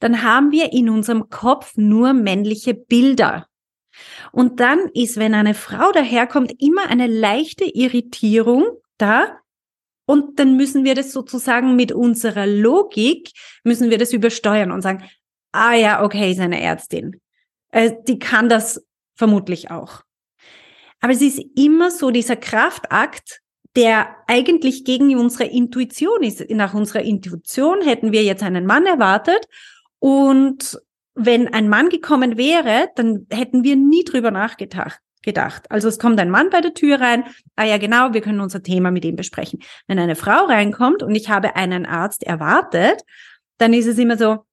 dann 0.00 0.22
haben 0.22 0.52
wir 0.52 0.72
in 0.72 0.88
unserem 0.88 1.28
Kopf 1.28 1.72
nur 1.76 2.12
männliche 2.12 2.74
Bilder. 2.74 3.46
Und 4.32 4.60
dann 4.60 4.88
ist, 4.94 5.16
wenn 5.16 5.34
eine 5.34 5.54
Frau 5.54 5.92
daherkommt, 5.92 6.54
immer 6.60 6.88
eine 6.88 7.06
leichte 7.06 7.64
Irritierung 7.64 8.66
da. 8.98 9.38
Und 10.06 10.38
dann 10.38 10.56
müssen 10.56 10.84
wir 10.84 10.94
das 10.94 11.12
sozusagen 11.12 11.74
mit 11.76 11.92
unserer 11.92 12.46
Logik, 12.46 13.30
müssen 13.64 13.90
wir 13.90 13.98
das 13.98 14.12
übersteuern 14.12 14.70
und 14.70 14.82
sagen, 14.82 15.04
ah 15.52 15.74
ja, 15.74 16.04
okay, 16.04 16.30
ist 16.30 16.40
eine 16.40 16.60
Ärztin. 16.60 17.20
Äh, 17.72 17.92
die 18.06 18.18
kann 18.18 18.48
das 18.48 18.86
vermutlich 19.14 19.70
auch. 19.70 20.02
Aber 21.00 21.12
es 21.12 21.22
ist 21.22 21.42
immer 21.56 21.90
so 21.90 22.10
dieser 22.10 22.36
Kraftakt, 22.36 23.40
der 23.74 24.16
eigentlich 24.26 24.84
gegen 24.84 25.16
unsere 25.16 25.44
Intuition 25.44 26.22
ist. 26.22 26.48
Nach 26.50 26.72
unserer 26.72 27.02
Intuition 27.02 27.82
hätten 27.82 28.12
wir 28.12 28.24
jetzt 28.24 28.42
einen 28.42 28.64
Mann 28.64 28.86
erwartet 28.86 29.46
und 29.98 30.80
wenn 31.16 31.52
ein 31.52 31.68
Mann 31.68 31.88
gekommen 31.88 32.36
wäre, 32.36 32.90
dann 32.94 33.26
hätten 33.30 33.64
wir 33.64 33.74
nie 33.74 34.04
drüber 34.04 34.30
nachgedacht. 34.30 35.00
Gedacht. 35.22 35.68
Also 35.72 35.88
es 35.88 35.98
kommt 35.98 36.20
ein 36.20 36.30
Mann 36.30 36.50
bei 36.50 36.60
der 36.60 36.72
Tür 36.72 37.00
rein, 37.00 37.24
ah 37.56 37.64
ja 37.64 37.78
genau, 37.78 38.12
wir 38.12 38.20
können 38.20 38.38
unser 38.38 38.62
Thema 38.62 38.92
mit 38.92 39.04
ihm 39.04 39.16
besprechen. 39.16 39.58
Wenn 39.88 39.98
eine 39.98 40.14
Frau 40.14 40.44
reinkommt 40.44 41.02
und 41.02 41.16
ich 41.16 41.28
habe 41.28 41.56
einen 41.56 41.84
Arzt 41.84 42.22
erwartet, 42.22 43.02
dann 43.58 43.72
ist 43.72 43.86
es 43.86 43.98
immer 43.98 44.16
so, 44.16 44.44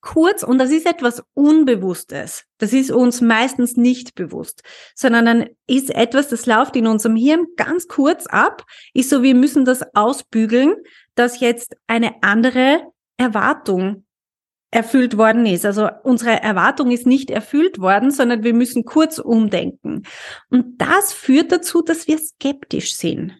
kurz 0.00 0.42
und 0.42 0.58
das 0.58 0.70
ist 0.70 0.86
etwas 0.86 1.22
Unbewusstes. 1.34 2.44
Das 2.58 2.72
ist 2.72 2.90
uns 2.90 3.20
meistens 3.20 3.76
nicht 3.76 4.14
bewusst, 4.14 4.62
sondern 4.94 5.26
dann 5.26 5.50
ist 5.66 5.90
etwas, 5.90 6.28
das 6.28 6.46
läuft 6.46 6.76
in 6.76 6.86
unserem 6.86 7.16
Hirn 7.16 7.46
ganz 7.56 7.86
kurz 7.86 8.26
ab, 8.26 8.64
ist 8.94 9.10
so, 9.10 9.22
wir 9.22 9.34
müssen 9.34 9.64
das 9.64 9.82
ausbügeln, 9.94 10.74
dass 11.14 11.40
jetzt 11.40 11.76
eine 11.86 12.22
andere 12.22 12.90
Erwartung 13.18 14.04
erfüllt 14.70 15.16
worden 15.16 15.46
ist. 15.46 15.66
Also 15.66 15.88
unsere 16.04 16.42
Erwartung 16.42 16.90
ist 16.90 17.06
nicht 17.06 17.30
erfüllt 17.30 17.80
worden, 17.80 18.10
sondern 18.10 18.44
wir 18.44 18.54
müssen 18.54 18.84
kurz 18.84 19.18
umdenken. 19.18 20.04
Und 20.48 20.80
das 20.80 21.12
führt 21.12 21.50
dazu, 21.50 21.82
dass 21.82 22.06
wir 22.06 22.18
skeptisch 22.18 22.94
sind, 22.94 23.36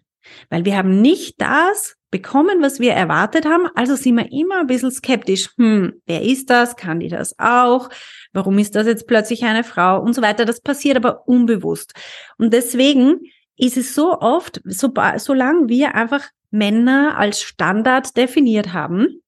weil 0.49 0.65
wir 0.65 0.75
haben 0.75 1.01
nicht 1.01 1.41
das 1.41 1.95
bekommen, 2.11 2.61
was 2.61 2.81
wir 2.81 2.91
erwartet 2.91 3.45
haben. 3.45 3.67
Also 3.73 3.95
sind 3.95 4.17
wir 4.17 4.31
immer 4.31 4.59
ein 4.59 4.67
bisschen 4.67 4.91
skeptisch. 4.91 5.49
Hm, 5.57 6.01
wer 6.05 6.21
ist 6.21 6.49
das? 6.49 6.75
Kann 6.75 6.99
die 6.99 7.07
das 7.07 7.39
auch? 7.39 7.89
Warum 8.33 8.59
ist 8.59 8.75
das 8.75 8.85
jetzt 8.85 9.07
plötzlich 9.07 9.45
eine 9.45 9.63
Frau? 9.63 10.01
Und 10.01 10.13
so 10.13 10.21
weiter. 10.21 10.43
Das 10.43 10.59
passiert 10.59 10.97
aber 10.97 11.27
unbewusst. 11.27 11.93
Und 12.37 12.53
deswegen 12.53 13.21
ist 13.55 13.77
es 13.77 13.95
so 13.95 14.19
oft, 14.19 14.61
so, 14.65 14.91
solange 15.17 15.69
wir 15.69 15.95
einfach 15.95 16.27
Männer 16.49 17.17
als 17.17 17.41
Standard 17.41 18.17
definiert 18.17 18.73
haben, 18.73 19.20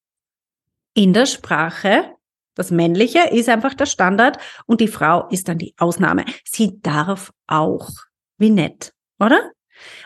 in 0.94 1.12
der 1.12 1.26
Sprache, 1.26 2.14
das 2.54 2.70
Männliche 2.70 3.30
ist 3.30 3.48
einfach 3.48 3.74
der 3.74 3.86
Standard 3.86 4.38
und 4.66 4.80
die 4.80 4.88
Frau 4.88 5.28
ist 5.28 5.48
dann 5.48 5.58
die 5.58 5.74
Ausnahme. 5.78 6.24
Sie 6.44 6.80
darf 6.80 7.32
auch. 7.46 7.90
Wie 8.38 8.50
nett, 8.50 8.92
oder? 9.18 9.50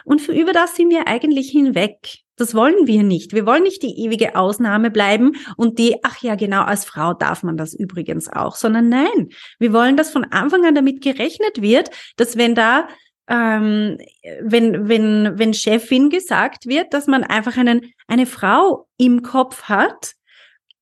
Und 0.05 0.21
für, 0.21 0.33
über 0.33 0.53
das 0.53 0.77
sind 0.77 0.91
wir 0.91 1.07
eigentlich 1.07 1.51
hinweg. 1.51 2.19
Das 2.37 2.55
wollen 2.55 2.87
wir 2.87 3.03
nicht. 3.03 3.33
Wir 3.33 3.47
wollen 3.47 3.65
nicht 3.65 3.83
die 3.83 4.01
ewige 4.01 4.37
Ausnahme 4.37 4.91
bleiben 4.91 5.33
und 5.57 5.79
die, 5.79 5.97
ach 6.05 6.23
ja, 6.23 6.37
genau, 6.37 6.63
als 6.63 6.85
Frau 6.85 7.13
darf 7.13 7.43
man 7.43 7.57
das 7.57 7.75
übrigens 7.75 8.29
auch, 8.29 8.55
sondern 8.55 8.89
nein, 8.89 9.31
wir 9.59 9.73
wollen, 9.73 9.97
dass 9.97 10.11
von 10.11 10.25
Anfang 10.25 10.65
an 10.65 10.75
damit 10.75 11.03
gerechnet 11.03 11.61
wird, 11.61 11.91
dass 12.17 12.37
wenn 12.37 12.55
da, 12.55 12.89
ähm, 13.29 13.99
wenn, 14.41 14.89
wenn, 14.89 15.39
wenn 15.39 15.53
Chefin 15.53 16.11
gesagt 16.11 16.67
wird, 16.67 16.95
dass 16.95 17.09
man 17.09 17.25
einfach 17.25 17.57
einen, 17.57 17.93
eine 18.07 18.27
Frau 18.27 18.87
im 18.99 19.23
Kopf 19.23 19.65
hat, 19.65 20.13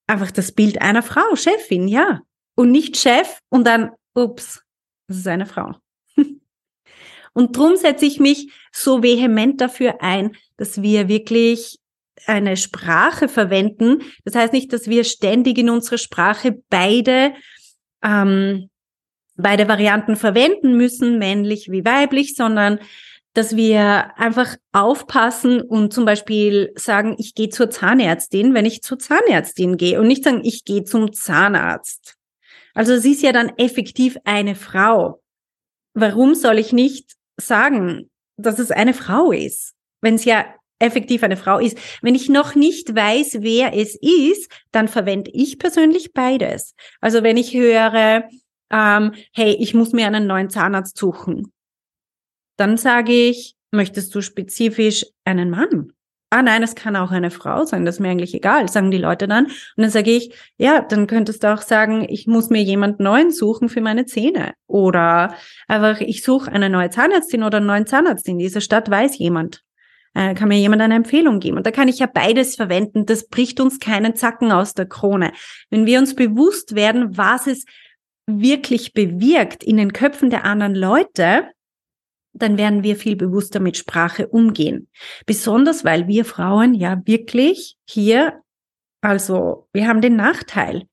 einfach 0.07 0.31
das 0.31 0.51
Bild 0.51 0.81
einer 0.81 1.03
Frau, 1.03 1.35
Chefin, 1.35 1.87
ja, 1.87 2.21
und 2.55 2.71
nicht 2.71 2.97
Chef 2.97 3.39
und 3.49 3.65
dann, 3.67 3.91
ups, 4.15 4.63
das 5.07 5.17
ist 5.17 5.27
eine 5.27 5.45
Frau. 5.45 5.75
Und 7.33 7.55
drum 7.55 7.75
setze 7.75 8.05
ich 8.05 8.19
mich 8.19 8.51
so 8.71 9.03
vehement 9.03 9.61
dafür 9.61 10.01
ein, 10.01 10.35
dass 10.57 10.81
wir 10.81 11.07
wirklich 11.07 11.77
eine 12.25 12.57
Sprache 12.57 13.29
verwenden. 13.29 14.01
Das 14.25 14.33
heißt 14.35 14.53
nicht, 14.53 14.73
dass 14.73 14.87
wir 14.87 15.03
ständig 15.03 15.59
in 15.59 15.69
unserer 15.69 15.99
Sprache 15.99 16.57
beide, 16.69 17.33
ähm, 18.03 18.69
beide 19.35 19.67
Varianten 19.67 20.15
verwenden 20.15 20.77
müssen, 20.77 21.19
männlich 21.19 21.69
wie 21.69 21.85
weiblich, 21.85 22.35
sondern 22.35 22.79
dass 23.37 23.55
wir 23.55 24.17
einfach 24.17 24.55
aufpassen 24.71 25.61
und 25.61 25.93
zum 25.93 26.05
Beispiel 26.05 26.73
sagen, 26.75 27.15
ich 27.19 27.35
gehe 27.35 27.49
zur 27.49 27.69
Zahnärztin, 27.69 28.55
wenn 28.55 28.65
ich 28.65 28.81
zur 28.81 28.97
Zahnärztin 28.97 29.77
gehe 29.77 30.01
und 30.01 30.07
nicht 30.07 30.23
sagen, 30.23 30.41
ich 30.43 30.65
gehe 30.65 30.85
zum 30.85 31.13
Zahnarzt. 31.13 32.15
Also 32.73 32.93
es 32.93 33.05
ist 33.05 33.21
ja 33.21 33.31
dann 33.33 33.51
effektiv 33.57 34.17
eine 34.23 34.55
Frau. 34.55 35.21
Warum 35.93 36.33
soll 36.33 36.57
ich 36.57 36.73
nicht 36.73 37.11
sagen, 37.39 38.09
dass 38.37 38.57
es 38.57 38.71
eine 38.71 38.95
Frau 38.95 39.31
ist, 39.31 39.75
wenn 40.01 40.15
es 40.15 40.25
ja 40.25 40.45
effektiv 40.79 41.21
eine 41.21 41.37
Frau 41.37 41.59
ist. 41.59 41.77
Wenn 42.01 42.15
ich 42.15 42.29
noch 42.29 42.55
nicht 42.55 42.95
weiß, 42.95 43.37
wer 43.41 43.75
es 43.75 43.95
ist, 43.95 44.51
dann 44.71 44.87
verwende 44.87 45.29
ich 45.31 45.59
persönlich 45.59 46.13
beides. 46.13 46.73
Also 47.01 47.21
wenn 47.21 47.37
ich 47.37 47.53
höre, 47.53 48.27
ähm, 48.71 49.13
hey, 49.31 49.55
ich 49.59 49.75
muss 49.75 49.91
mir 49.93 50.07
einen 50.07 50.25
neuen 50.25 50.49
Zahnarzt 50.49 50.97
suchen, 50.97 51.51
dann 52.57 52.77
sage 52.77 53.13
ich, 53.13 53.55
möchtest 53.71 54.13
du 54.13 54.21
spezifisch 54.21 55.05
einen 55.23 55.49
Mann? 55.49 55.93
ah 56.29 56.41
nein, 56.41 56.63
es 56.63 56.75
kann 56.75 56.95
auch 56.95 57.11
eine 57.11 57.31
Frau 57.31 57.65
sein, 57.65 57.85
das 57.85 57.95
ist 57.95 58.01
mir 58.01 58.09
eigentlich 58.09 58.33
egal, 58.33 58.67
sagen 58.69 58.91
die 58.91 58.97
Leute 58.97 59.27
dann. 59.27 59.45
Und 59.45 59.53
dann 59.77 59.89
sage 59.89 60.11
ich, 60.11 60.33
ja, 60.57 60.81
dann 60.81 61.07
könntest 61.07 61.43
du 61.43 61.53
auch 61.53 61.61
sagen, 61.61 62.05
ich 62.09 62.27
muss 62.27 62.49
mir 62.49 62.61
jemand 62.61 62.99
Neuen 62.99 63.31
suchen 63.31 63.69
für 63.69 63.81
meine 63.81 64.05
Zähne. 64.05 64.53
Oder 64.67 65.35
einfach, 65.67 66.01
ich 66.01 66.23
suche 66.23 66.51
eine 66.51 66.69
neue 66.69 66.89
Zahnärztin 66.89 67.43
oder 67.43 67.57
einen 67.57 67.67
neuen 67.67 67.87
Zahnarzt 67.87 68.27
in 68.27 68.37
dieser 68.39 68.61
Stadt, 68.61 68.89
weiß 68.89 69.17
jemand. 69.17 69.63
Äh, 70.13 70.33
kann 70.33 70.49
mir 70.49 70.57
jemand 70.57 70.81
eine 70.81 70.95
Empfehlung 70.95 71.39
geben. 71.39 71.57
Und 71.57 71.65
da 71.65 71.71
kann 71.71 71.87
ich 71.87 71.99
ja 71.99 72.07
beides 72.07 72.55
verwenden. 72.55 73.05
Das 73.05 73.27
bricht 73.27 73.59
uns 73.59 73.79
keinen 73.79 74.15
Zacken 74.15 74.51
aus 74.51 74.73
der 74.73 74.87
Krone. 74.87 75.31
Wenn 75.69 75.85
wir 75.85 75.99
uns 75.99 76.15
bewusst 76.15 76.75
werden, 76.75 77.17
was 77.17 77.47
es 77.47 77.65
wirklich 78.25 78.93
bewirkt 78.93 79.63
in 79.63 79.77
den 79.77 79.93
Köpfen 79.93 80.29
der 80.29 80.43
anderen 80.43 80.75
Leute, 80.75 81.45
dann 82.41 82.57
werden 82.57 82.83
wir 82.83 82.95
viel 82.95 83.15
bewusster 83.15 83.59
mit 83.59 83.77
Sprache 83.77 84.27
umgehen. 84.27 84.87
Besonders 85.25 85.83
weil 85.85 86.07
wir 86.07 86.25
Frauen 86.25 86.73
ja 86.73 87.01
wirklich 87.05 87.77
hier, 87.85 88.41
also 89.01 89.67
wir 89.73 89.87
haben 89.87 90.01
den 90.01 90.15
Nachteil. 90.15 90.83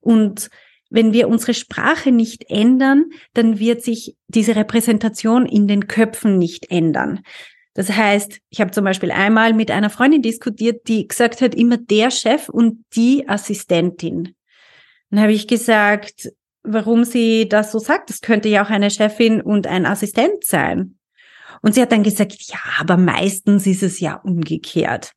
Und 0.00 0.50
wenn 0.90 1.12
wir 1.12 1.28
unsere 1.28 1.54
Sprache 1.54 2.12
nicht 2.12 2.50
ändern, 2.50 3.06
dann 3.32 3.58
wird 3.58 3.82
sich 3.82 4.16
diese 4.28 4.54
Repräsentation 4.54 5.46
in 5.46 5.66
den 5.66 5.88
Köpfen 5.88 6.38
nicht 6.38 6.70
ändern. 6.70 7.22
Das 7.74 7.90
heißt, 7.90 8.38
ich 8.50 8.60
habe 8.60 8.70
zum 8.70 8.84
Beispiel 8.84 9.10
einmal 9.10 9.52
mit 9.52 9.72
einer 9.72 9.90
Freundin 9.90 10.22
diskutiert, 10.22 10.86
die 10.86 11.08
gesagt 11.08 11.40
hat, 11.40 11.54
immer 11.54 11.76
der 11.76 12.12
Chef 12.12 12.48
und 12.48 12.84
die 12.94 13.28
Assistentin. 13.28 14.36
Dann 15.10 15.20
habe 15.20 15.32
ich 15.32 15.48
gesagt, 15.48 16.30
warum 16.64 17.04
sie 17.04 17.48
das 17.48 17.70
so 17.70 17.78
sagt. 17.78 18.10
Das 18.10 18.20
könnte 18.20 18.48
ja 18.48 18.64
auch 18.64 18.70
eine 18.70 18.90
Chefin 18.90 19.40
und 19.40 19.66
ein 19.66 19.86
Assistent 19.86 20.44
sein. 20.44 20.98
Und 21.62 21.74
sie 21.74 21.82
hat 21.82 21.92
dann 21.92 22.02
gesagt, 22.02 22.36
ja, 22.42 22.58
aber 22.78 22.96
meistens 22.96 23.66
ist 23.66 23.82
es 23.82 24.00
ja 24.00 24.16
umgekehrt. 24.16 25.12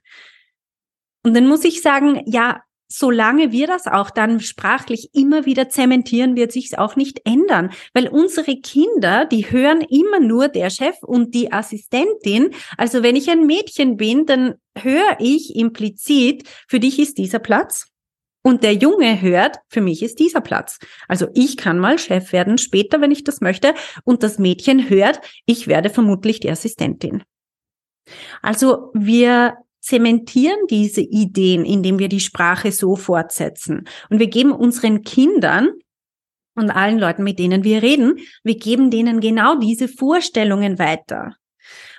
Und 1.23 1.33
dann 1.33 1.47
muss 1.47 1.65
ich 1.65 1.81
sagen, 1.81 2.21
ja, 2.25 2.61
solange 2.89 3.51
wir 3.51 3.67
das 3.67 3.85
auch 3.85 4.09
dann 4.09 4.39
sprachlich 4.39 5.09
immer 5.13 5.45
wieder 5.45 5.67
zementieren, 5.69 6.35
wird 6.35 6.51
sich's 6.51 6.73
auch 6.73 6.95
nicht 6.95 7.21
ändern, 7.25 7.71
weil 7.93 8.07
unsere 8.07 8.55
Kinder, 8.61 9.25
die 9.25 9.51
hören 9.51 9.81
immer 9.81 10.19
nur 10.19 10.47
der 10.47 10.69
Chef 10.69 10.95
und 11.01 11.33
die 11.33 11.51
Assistentin. 11.51 12.51
Also 12.77 13.03
wenn 13.03 13.17
ich 13.17 13.29
ein 13.29 13.45
Mädchen 13.45 13.97
bin, 13.97 14.25
dann 14.25 14.55
höre 14.77 15.17
ich 15.19 15.55
implizit, 15.55 16.47
für 16.67 16.79
dich 16.79 16.99
ist 16.99 17.17
dieser 17.17 17.39
Platz 17.39 17.87
und 18.47 18.63
der 18.63 18.75
Junge 18.75 19.21
hört, 19.21 19.57
für 19.67 19.81
mich 19.81 20.01
ist 20.01 20.19
dieser 20.19 20.39
Platz. 20.39 20.79
Also 21.09 21.27
ich 21.33 21.57
kann 21.57 21.79
mal 21.79 21.99
Chef 21.99 22.31
werden 22.31 22.57
später, 22.57 23.01
wenn 23.01 23.11
ich 23.11 23.25
das 23.25 23.41
möchte. 23.41 23.73
Und 24.05 24.23
das 24.23 24.39
Mädchen 24.39 24.89
hört, 24.89 25.19
ich 25.45 25.67
werde 25.67 25.89
vermutlich 25.89 26.39
die 26.39 26.49
Assistentin. 26.49 27.23
Also 28.41 28.89
wir 28.93 29.57
zementieren 29.81 30.59
diese 30.69 31.01
Ideen, 31.01 31.65
indem 31.65 31.99
wir 31.99 32.07
die 32.07 32.21
Sprache 32.21 32.71
so 32.71 32.95
fortsetzen. 32.95 33.85
Und 34.09 34.19
wir 34.19 34.27
geben 34.27 34.53
unseren 34.53 35.01
Kindern 35.01 35.71
und 36.55 36.71
allen 36.71 36.99
Leuten, 36.99 37.25
mit 37.25 37.39
denen 37.39 37.65
wir 37.65 37.83
reden, 37.83 38.17
wir 38.45 38.55
geben 38.55 38.89
denen 38.91 39.19
genau 39.19 39.59
diese 39.59 39.89
Vorstellungen 39.89 40.79
weiter. 40.79 41.35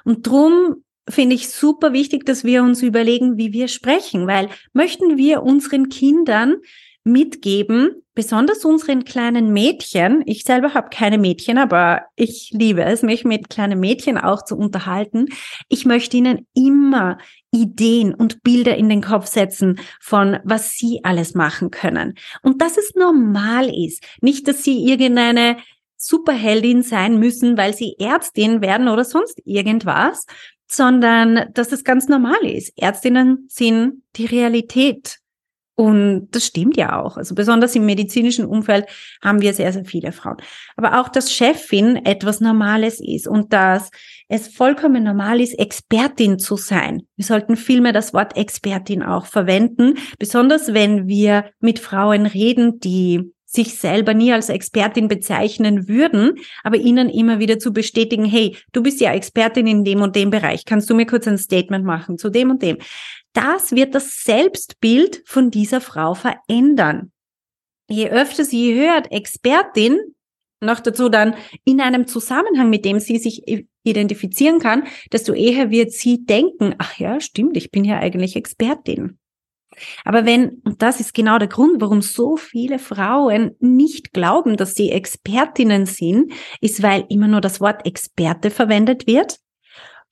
Und 0.02 0.26
drum 0.26 0.82
finde 1.08 1.34
ich 1.34 1.48
super 1.48 1.92
wichtig, 1.92 2.24
dass 2.26 2.44
wir 2.44 2.62
uns 2.62 2.82
überlegen, 2.82 3.36
wie 3.36 3.52
wir 3.52 3.68
sprechen, 3.68 4.26
weil 4.26 4.48
möchten 4.72 5.16
wir 5.16 5.42
unseren 5.42 5.88
Kindern 5.88 6.56
mitgeben, 7.04 8.02
besonders 8.14 8.64
unseren 8.64 9.04
kleinen 9.04 9.52
Mädchen. 9.52 10.22
Ich 10.26 10.42
selber 10.42 10.74
habe 10.74 10.90
keine 10.90 11.18
Mädchen, 11.18 11.58
aber 11.58 12.02
ich 12.16 12.50
liebe 12.52 12.84
es, 12.84 13.02
mich 13.02 13.24
mit 13.24 13.48
kleinen 13.48 13.80
Mädchen 13.80 14.18
auch 14.18 14.44
zu 14.44 14.56
unterhalten. 14.56 15.26
Ich 15.68 15.84
möchte 15.84 16.16
ihnen 16.16 16.46
immer 16.54 17.18
Ideen 17.50 18.14
und 18.14 18.42
Bilder 18.42 18.76
in 18.76 18.88
den 18.88 19.02
Kopf 19.02 19.26
setzen 19.26 19.80
von, 20.00 20.38
was 20.44 20.72
sie 20.72 21.00
alles 21.02 21.34
machen 21.34 21.70
können. 21.70 22.14
Und 22.42 22.60
dass 22.60 22.76
es 22.76 22.94
normal 22.94 23.74
ist. 23.74 24.04
Nicht, 24.20 24.46
dass 24.48 24.64
sie 24.64 24.84
irgendeine 24.84 25.56
Superheldin 25.96 26.82
sein 26.82 27.18
müssen, 27.18 27.56
weil 27.56 27.74
sie 27.74 27.96
Ärztin 27.98 28.60
werden 28.60 28.88
oder 28.88 29.04
sonst 29.04 29.40
irgendwas, 29.44 30.26
sondern 30.68 31.46
dass 31.54 31.72
es 31.72 31.82
ganz 31.82 32.08
normal 32.08 32.44
ist. 32.44 32.72
Ärztinnen 32.76 33.46
sind 33.48 34.02
die 34.16 34.26
Realität. 34.26 35.18
Und 35.74 36.30
das 36.32 36.44
stimmt 36.44 36.76
ja 36.76 37.00
auch. 37.00 37.16
Also 37.16 37.36
besonders 37.36 37.76
im 37.76 37.86
medizinischen 37.86 38.44
Umfeld 38.44 38.86
haben 39.22 39.40
wir 39.40 39.54
sehr, 39.54 39.72
sehr 39.72 39.84
viele 39.84 40.10
Frauen. 40.10 40.38
Aber 40.76 41.00
auch, 41.00 41.08
dass 41.08 41.32
Chefin 41.32 42.04
etwas 42.04 42.40
Normales 42.40 43.00
ist 43.00 43.28
und 43.28 43.52
dass 43.52 43.90
es 44.28 44.48
vollkommen 44.48 45.04
normal 45.04 45.40
ist, 45.40 45.56
Expertin 45.56 46.40
zu 46.40 46.56
sein. 46.56 47.02
Wir 47.14 47.24
sollten 47.24 47.56
vielmehr 47.56 47.92
das 47.92 48.12
Wort 48.12 48.36
Expertin 48.36 49.04
auch 49.04 49.26
verwenden, 49.26 49.94
besonders 50.18 50.74
wenn 50.74 51.06
wir 51.06 51.48
mit 51.60 51.78
Frauen 51.78 52.26
reden, 52.26 52.80
die 52.80 53.32
sich 53.50 53.76
selber 53.76 54.12
nie 54.12 54.30
als 54.32 54.50
Expertin 54.50 55.08
bezeichnen 55.08 55.88
würden, 55.88 56.34
aber 56.62 56.76
ihnen 56.76 57.08
immer 57.08 57.38
wieder 57.38 57.58
zu 57.58 57.72
bestätigen, 57.72 58.26
hey, 58.26 58.56
du 58.72 58.82
bist 58.82 59.00
ja 59.00 59.12
Expertin 59.14 59.66
in 59.66 59.84
dem 59.84 60.02
und 60.02 60.14
dem 60.14 60.28
Bereich, 60.28 60.66
kannst 60.66 60.90
du 60.90 60.94
mir 60.94 61.06
kurz 61.06 61.26
ein 61.26 61.38
Statement 61.38 61.84
machen 61.84 62.18
zu 62.18 62.28
dem 62.28 62.50
und 62.50 62.62
dem. 62.62 62.76
Das 63.32 63.72
wird 63.72 63.94
das 63.94 64.22
Selbstbild 64.22 65.22
von 65.24 65.50
dieser 65.50 65.80
Frau 65.80 66.12
verändern. 66.12 67.10
Je 67.88 68.10
öfter 68.10 68.44
sie 68.44 68.74
hört, 68.78 69.10
Expertin, 69.10 69.98
noch 70.60 70.80
dazu 70.80 71.08
dann 71.08 71.34
in 71.64 71.80
einem 71.80 72.06
Zusammenhang, 72.06 72.68
mit 72.68 72.84
dem 72.84 73.00
sie 73.00 73.16
sich 73.16 73.44
identifizieren 73.82 74.58
kann, 74.58 74.84
desto 75.10 75.32
eher 75.32 75.70
wird 75.70 75.92
sie 75.92 76.26
denken, 76.26 76.74
ach 76.76 76.98
ja, 76.98 77.18
stimmt, 77.20 77.56
ich 77.56 77.70
bin 77.70 77.84
ja 77.84 77.98
eigentlich 77.98 78.36
Expertin. 78.36 79.17
Aber 80.04 80.24
wenn, 80.24 80.60
und 80.64 80.82
das 80.82 81.00
ist 81.00 81.14
genau 81.14 81.38
der 81.38 81.48
Grund, 81.48 81.80
warum 81.80 82.02
so 82.02 82.36
viele 82.36 82.78
Frauen 82.78 83.56
nicht 83.60 84.12
glauben, 84.12 84.56
dass 84.56 84.74
sie 84.74 84.90
Expertinnen 84.90 85.86
sind, 85.86 86.32
ist, 86.60 86.82
weil 86.82 87.04
immer 87.08 87.28
nur 87.28 87.40
das 87.40 87.60
Wort 87.60 87.86
Experte 87.86 88.50
verwendet 88.50 89.06
wird 89.06 89.38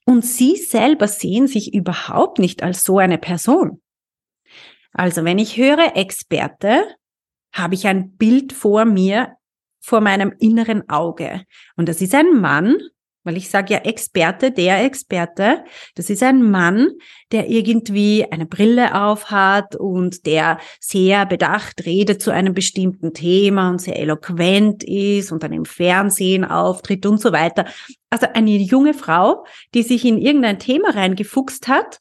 und 0.05 0.25
sie 0.25 0.55
selber 0.55 1.07
sehen 1.07 1.47
sich 1.47 1.73
überhaupt 1.73 2.39
nicht 2.39 2.63
als 2.63 2.83
so 2.83 2.97
eine 2.97 3.17
Person. 3.17 3.81
Also 4.93 5.25
wenn 5.25 5.37
ich 5.37 5.57
höre 5.57 5.95
Experte, 5.95 6.83
habe 7.53 7.75
ich 7.75 7.87
ein 7.87 8.15
Bild 8.15 8.53
vor 8.53 8.85
mir, 8.85 9.33
vor 9.79 10.01
meinem 10.01 10.33
inneren 10.39 10.89
Auge. 10.89 11.43
Und 11.75 11.89
das 11.89 12.01
ist 12.01 12.15
ein 12.15 12.39
Mann, 12.39 12.77
weil 13.27 13.37
ich 13.37 13.49
sage 13.49 13.73
ja 13.73 13.79
Experte, 13.81 14.51
der 14.51 14.83
Experte, 14.85 15.65
das 15.95 16.09
ist 16.09 16.23
ein 16.23 16.49
Mann, 16.49 16.91
der 17.31 17.49
irgendwie 17.49 18.25
eine 18.31 18.45
Brille 18.45 18.99
auf 19.03 19.29
hat 19.29 19.75
und 19.75 20.25
der 20.25 20.59
sehr 20.79 21.25
bedacht 21.25 21.85
redet 21.85 22.21
zu 22.21 22.31
einem 22.31 22.53
bestimmten 22.53 23.13
Thema 23.13 23.69
und 23.69 23.81
sehr 23.81 23.99
eloquent 23.99 24.83
ist 24.85 25.31
und 25.31 25.43
dann 25.43 25.51
im 25.51 25.65
Fernsehen 25.65 26.45
auftritt 26.45 27.05
und 27.05 27.19
so 27.19 27.33
weiter. 27.33 27.65
Also 28.09 28.27
eine 28.33 28.51
junge 28.51 28.93
Frau, 28.93 29.45
die 29.73 29.83
sich 29.83 30.05
in 30.05 30.17
irgendein 30.17 30.57
Thema 30.57 30.91
reingefuchst 30.91 31.67
hat, 31.67 31.99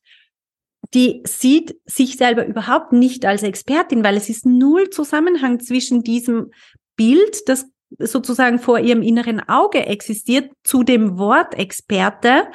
die 0.94 1.22
sieht 1.26 1.76
sich 1.84 2.16
selber 2.16 2.46
überhaupt 2.46 2.92
nicht 2.92 3.26
als 3.26 3.42
Expertin, 3.42 4.04
weil 4.04 4.16
es 4.16 4.28
ist 4.28 4.46
null 4.46 4.90
Zusammenhang 4.90 5.58
zwischen 5.58 6.02
diesem 6.02 6.52
Bild, 6.96 7.48
das 7.48 7.66
sozusagen 7.98 8.58
vor 8.58 8.78
ihrem 8.78 9.02
inneren 9.02 9.40
Auge 9.48 9.86
existiert, 9.86 10.50
zu 10.64 10.82
dem 10.82 11.18
Wort 11.18 11.54
Experte 11.54 12.48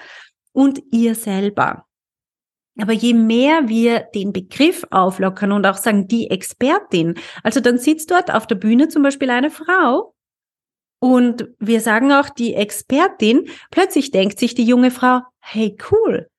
und 0.52 0.82
ihr 0.92 1.16
selber. 1.16 1.86
Aber 2.80 2.94
je 2.94 3.14
mehr 3.14 3.68
wir 3.68 4.00
den 4.16 4.32
Begriff 4.34 4.86
auflockern 4.92 5.52
und 5.52 5.66
auch 5.66 5.78
sagen, 5.78 6.08
die 6.08 6.30
Expertin, 6.30 7.16
also 7.44 7.60
dann 7.60 7.78
sitzt 7.78 8.12
dort 8.12 8.34
auf 8.34 8.48
der 8.48 8.56
Bühne 8.56 8.88
zum 8.88 9.04
Beispiel 9.04 9.30
eine 9.30 9.52
Frau 9.52 10.14
und 11.00 11.50
wir 11.60 11.82
sagen 11.82 12.12
auch 12.12 12.30
die 12.30 12.54
Expertin, 12.54 13.50
plötzlich 13.72 14.12
denkt 14.12 14.40
sich 14.40 14.56
die 14.56 14.64
junge 14.64 14.92
Frau, 14.92 15.22
hey 15.40 15.76
cool, 15.92 16.30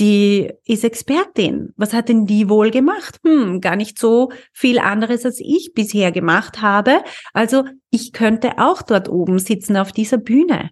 die 0.00 0.50
ist 0.64 0.82
Expertin. 0.82 1.72
Was 1.76 1.92
hat 1.92 2.08
denn 2.08 2.26
die 2.26 2.48
wohl 2.48 2.70
gemacht? 2.70 3.20
Hm, 3.22 3.60
gar 3.60 3.76
nicht 3.76 3.98
so 3.98 4.32
viel 4.52 4.78
anderes, 4.78 5.24
als 5.26 5.38
ich 5.40 5.72
bisher 5.74 6.10
gemacht 6.10 6.62
habe. 6.62 7.04
Also 7.34 7.64
ich 7.90 8.12
könnte 8.12 8.58
auch 8.58 8.82
dort 8.82 9.08
oben 9.08 9.38
sitzen 9.38 9.76
auf 9.76 9.92
dieser 9.92 10.16
Bühne. 10.16 10.70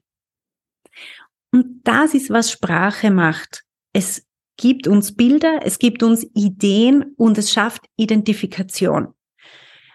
Und 1.52 1.82
das 1.84 2.14
ist, 2.14 2.30
was 2.30 2.50
Sprache 2.50 3.10
macht. 3.10 3.64
Es 3.92 4.26
gibt 4.56 4.86
uns 4.86 5.14
Bilder, 5.14 5.60
es 5.62 5.78
gibt 5.78 6.02
uns 6.02 6.26
Ideen 6.34 7.14
und 7.16 7.38
es 7.38 7.52
schafft 7.52 7.84
Identifikation. 7.96 9.14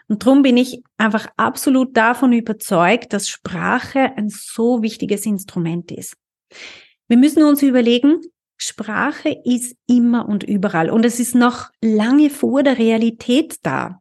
Und 0.08 0.26
darum 0.26 0.44
bin 0.44 0.58
ich 0.58 0.84
einfach 0.98 1.28
absolut 1.38 1.98
davon 1.98 2.34
überzeugt, 2.34 3.14
dass 3.14 3.30
Sprache 3.30 4.16
ein 4.16 4.30
so 4.30 4.84
wichtiges 4.84 5.26
Instrument 5.26 5.92
ist. 5.92 6.18
Wir 7.08 7.18
müssen 7.18 7.44
uns 7.44 7.62
überlegen, 7.64 8.22
Sprache 8.64 9.36
ist 9.44 9.76
immer 9.88 10.28
und 10.28 10.44
überall 10.44 10.90
und 10.90 11.06
es 11.06 11.20
ist 11.20 11.36
noch 11.36 11.70
lange 11.82 12.30
vor 12.30 12.64
der 12.64 12.78
Realität 12.78 13.58
da. 13.64 14.00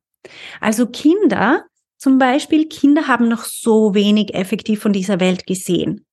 Also 0.60 0.86
Kinder, 0.86 1.64
zum 1.98 2.18
Beispiel, 2.18 2.68
Kinder 2.68 3.08
haben 3.08 3.28
noch 3.28 3.44
so 3.44 3.94
wenig 3.94 4.34
effektiv 4.34 4.80
von 4.80 4.92
dieser 4.92 5.20
Welt 5.20 5.46
gesehen. 5.46 6.06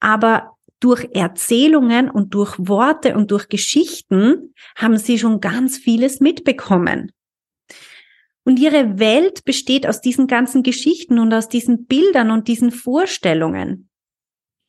Aber 0.00 0.56
durch 0.80 1.08
Erzählungen 1.12 2.10
und 2.10 2.34
durch 2.34 2.54
Worte 2.58 3.16
und 3.16 3.30
durch 3.30 3.48
Geschichten 3.48 4.54
haben 4.76 4.96
sie 4.96 5.18
schon 5.18 5.40
ganz 5.40 5.76
vieles 5.76 6.20
mitbekommen. 6.20 7.12
Und 8.44 8.58
ihre 8.58 8.98
Welt 8.98 9.44
besteht 9.44 9.86
aus 9.86 10.00
diesen 10.00 10.26
ganzen 10.26 10.62
Geschichten 10.62 11.18
und 11.18 11.34
aus 11.34 11.48
diesen 11.48 11.86
Bildern 11.86 12.30
und 12.30 12.48
diesen 12.48 12.70
Vorstellungen. 12.70 13.88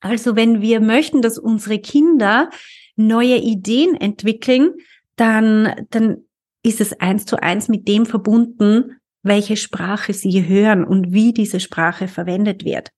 Also 0.01 0.35
wenn 0.35 0.61
wir 0.61 0.79
möchten, 0.79 1.21
dass 1.21 1.37
unsere 1.37 1.79
Kinder 1.79 2.49
neue 2.99 3.37
Ideen 3.37 3.95
entwickeln, 3.95 4.73
dann, 5.15 5.87
dann 5.89 6.25
ist 6.63 6.81
es 6.81 6.99
eins 6.99 7.25
zu 7.25 7.41
eins 7.41 7.67
mit 7.67 7.87
dem 7.87 8.05
verbunden, 8.05 8.97
welche 9.23 9.57
Sprache 9.57 10.13
sie 10.13 10.47
hören 10.47 10.83
und 10.83 11.11
wie 11.11 11.33
diese 11.33 11.59
Sprache 11.59 12.07
verwendet 12.07 12.63
wird. 12.63 12.91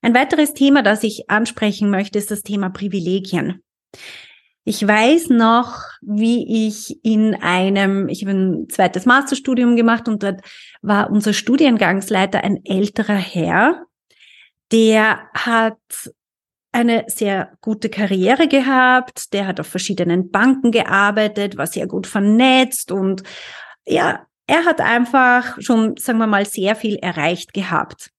Ein 0.00 0.14
weiteres 0.14 0.54
Thema, 0.54 0.82
das 0.82 1.02
ich 1.02 1.28
ansprechen 1.28 1.90
möchte, 1.90 2.18
ist 2.18 2.30
das 2.30 2.42
Thema 2.42 2.70
Privilegien. 2.70 3.62
Ich 4.64 4.86
weiß 4.86 5.30
noch, 5.30 5.82
wie 6.02 6.68
ich 6.68 7.02
in 7.02 7.34
einem, 7.34 8.08
ich 8.08 8.22
habe 8.22 8.32
ein 8.32 8.68
zweites 8.68 9.06
Masterstudium 9.06 9.76
gemacht 9.76 10.08
und 10.08 10.22
dort 10.22 10.42
war 10.82 11.10
unser 11.10 11.32
Studiengangsleiter 11.32 12.44
ein 12.44 12.64
älterer 12.64 13.16
Herr, 13.16 13.86
der 14.70 15.20
hat 15.32 15.78
eine 16.72 17.04
sehr 17.08 17.52
gute 17.60 17.88
Karriere 17.88 18.48
gehabt, 18.48 19.32
der 19.32 19.46
hat 19.46 19.60
auf 19.60 19.66
verschiedenen 19.66 20.30
Banken 20.30 20.70
gearbeitet, 20.70 21.56
war 21.56 21.66
sehr 21.66 21.86
gut 21.86 22.06
vernetzt 22.06 22.92
und 22.92 23.22
ja, 23.86 24.26
er 24.46 24.64
hat 24.64 24.80
einfach 24.80 25.60
schon, 25.60 25.96
sagen 25.96 26.18
wir 26.18 26.26
mal, 26.26 26.46
sehr 26.46 26.74
viel 26.76 26.96
erreicht 26.96 27.52
gehabt. 27.52 28.10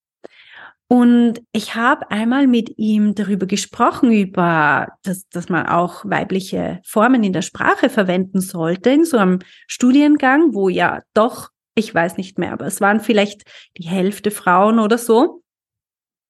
Und 0.91 1.41
ich 1.51 1.75
habe 1.75 2.09
einmal 2.09 2.47
mit 2.47 2.79
ihm 2.79 3.13
darüber 3.13 3.45
gesprochen, 3.45 4.11
über, 4.11 4.87
dass, 5.03 5.29
dass 5.29 5.47
man 5.47 5.67
auch 5.67 6.03
weibliche 6.03 6.81
Formen 6.83 7.23
in 7.23 7.31
der 7.31 7.43
Sprache 7.43 7.89
verwenden 7.89 8.41
sollte, 8.41 8.89
in 8.89 9.05
so 9.05 9.17
einem 9.17 9.39
Studiengang, 9.67 10.55
wo 10.55 10.67
ja 10.67 11.03
doch, 11.13 11.49
ich 11.75 11.93
weiß 11.93 12.17
nicht 12.17 12.39
mehr, 12.39 12.53
aber 12.53 12.65
es 12.65 12.81
waren 12.81 13.01
vielleicht 13.01 13.43
die 13.77 13.87
Hälfte 13.87 14.31
Frauen 14.31 14.79
oder 14.79 14.97
so. 14.97 15.43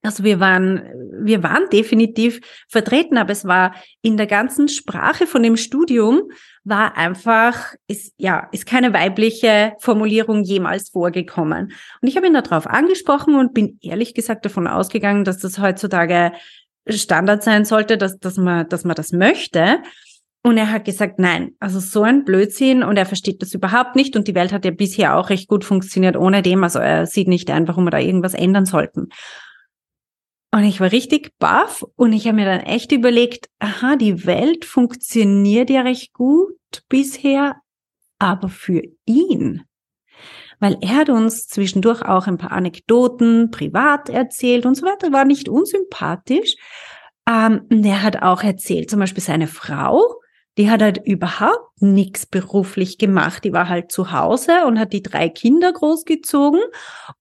Also 0.01 0.23
wir 0.23 0.39
waren, 0.39 0.81
wir 1.21 1.43
waren 1.43 1.69
definitiv 1.71 2.39
vertreten, 2.69 3.17
aber 3.17 3.31
es 3.31 3.43
war 3.45 3.75
in 4.01 4.15
der 4.15 4.27
ganzen 4.27 4.69
Sprache 4.69 5.27
von 5.27 5.43
dem 5.43 5.57
Studium 5.57 6.21
war 6.63 6.95
einfach, 6.95 7.73
ist, 7.87 8.13
ja, 8.17 8.47
ist 8.53 8.65
keine 8.65 8.93
weibliche 8.93 9.73
Formulierung 9.79 10.43
jemals 10.43 10.89
vorgekommen. 10.89 11.73
Und 12.01 12.07
ich 12.07 12.15
habe 12.15 12.27
ihn 12.27 12.33
darauf 12.33 12.65
angesprochen 12.65 13.35
und 13.35 13.53
bin 13.53 13.77
ehrlich 13.81 14.13
gesagt 14.13 14.45
davon 14.45 14.67
ausgegangen, 14.67 15.25
dass 15.25 15.39
das 15.39 15.59
heutzutage 15.59 16.31
Standard 16.87 17.43
sein 17.43 17.65
sollte, 17.65 17.97
dass, 17.97 18.17
dass 18.19 18.37
man, 18.37 18.69
dass 18.69 18.85
man 18.85 18.95
das 18.95 19.11
möchte. 19.11 19.79
Und 20.41 20.57
er 20.57 20.71
hat 20.71 20.85
gesagt, 20.85 21.19
nein, 21.19 21.51
also 21.59 21.79
so 21.81 22.03
ein 22.03 22.23
Blödsinn 22.23 22.83
und 22.83 22.95
er 22.95 23.05
versteht 23.05 23.41
das 23.41 23.53
überhaupt 23.53 23.97
nicht 23.97 24.15
und 24.15 24.29
die 24.29 24.35
Welt 24.35 24.53
hat 24.53 24.63
ja 24.63 24.71
bisher 24.71 25.17
auch 25.17 25.29
recht 25.29 25.49
gut 25.49 25.65
funktioniert 25.65 26.15
ohne 26.15 26.41
dem, 26.41 26.63
also 26.63 26.79
er 26.79 27.05
sieht 27.05 27.27
nicht 27.27 27.51
ein, 27.51 27.67
warum 27.67 27.83
wir 27.83 27.91
da 27.91 27.99
irgendwas 27.99 28.33
ändern 28.33 28.65
sollten. 28.65 29.09
Und 30.51 30.63
ich 30.63 30.79
war 30.79 30.91
richtig 30.91 31.37
baff 31.37 31.85
und 31.95 32.11
ich 32.11 32.25
habe 32.25 32.37
mir 32.37 32.45
dann 32.45 32.61
echt 32.61 32.91
überlegt, 32.91 33.49
aha, 33.59 33.95
die 33.95 34.25
Welt 34.25 34.65
funktioniert 34.65 35.69
ja 35.69 35.81
recht 35.81 36.13
gut 36.13 36.57
bisher, 36.87 37.57
aber 38.17 38.49
für 38.49 38.81
ihn. 39.05 39.63
Weil 40.59 40.77
er 40.81 40.97
hat 40.97 41.09
uns 41.09 41.47
zwischendurch 41.47 42.01
auch 42.01 42.27
ein 42.27 42.37
paar 42.37 42.51
Anekdoten 42.51 43.51
privat 43.51 44.09
erzählt 44.09 44.65
und 44.65 44.75
so 44.75 44.85
weiter, 44.85 45.13
war 45.13 45.23
nicht 45.23 45.47
unsympathisch. 45.47 46.55
Ähm, 47.27 47.67
er 47.69 48.01
hat 48.01 48.21
auch 48.23 48.43
erzählt, 48.43 48.89
zum 48.89 48.99
Beispiel 48.99 49.23
seine 49.23 49.47
Frau, 49.47 50.19
die 50.57 50.69
hat 50.69 50.81
halt 50.81 50.99
überhaupt 51.05 51.81
nichts 51.81 52.25
beruflich 52.25 52.97
gemacht. 52.97 53.43
Die 53.45 53.53
war 53.53 53.69
halt 53.69 53.91
zu 53.91 54.11
Hause 54.11 54.65
und 54.65 54.79
hat 54.79 54.91
die 54.93 55.03
drei 55.03 55.29
Kinder 55.29 55.71
großgezogen 55.71 56.59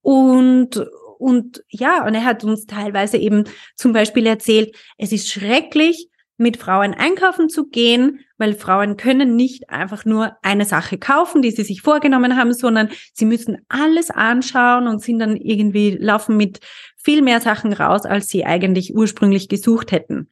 und 0.01 0.83
und 1.19 1.63
ja, 1.67 2.05
und 2.07 2.15
er 2.15 2.23
hat 2.23 2.43
uns 2.43 2.65
teilweise 2.65 3.17
eben 3.17 3.43
zum 3.75 3.93
Beispiel 3.93 4.25
erzählt, 4.25 4.75
es 4.97 5.11
ist 5.11 5.29
schrecklich, 5.29 6.09
mit 6.37 6.55
Frauen 6.55 6.93
einkaufen 6.93 7.49
zu 7.49 7.67
gehen, 7.67 8.21
weil 8.37 8.53
Frauen 8.53 8.95
können 8.95 9.35
nicht 9.35 9.69
einfach 9.69 10.05
nur 10.05 10.37
eine 10.41 10.63
Sache 10.63 10.97
kaufen, 10.97 11.41
die 11.41 11.51
sie 11.51 11.63
sich 11.63 11.81
vorgenommen 11.81 12.37
haben, 12.37 12.53
sondern 12.53 12.89
sie 13.13 13.25
müssen 13.25 13.57
alles 13.67 14.09
anschauen 14.09 14.87
und 14.87 15.03
sind 15.03 15.19
dann 15.19 15.35
irgendwie 15.35 15.97
laufen 15.99 16.37
mit 16.37 16.61
viel 16.95 17.21
mehr 17.21 17.41
Sachen 17.41 17.73
raus, 17.73 18.05
als 18.05 18.29
sie 18.29 18.45
eigentlich 18.45 18.95
ursprünglich 18.95 19.49
gesucht 19.49 19.91
hätten. 19.91 20.29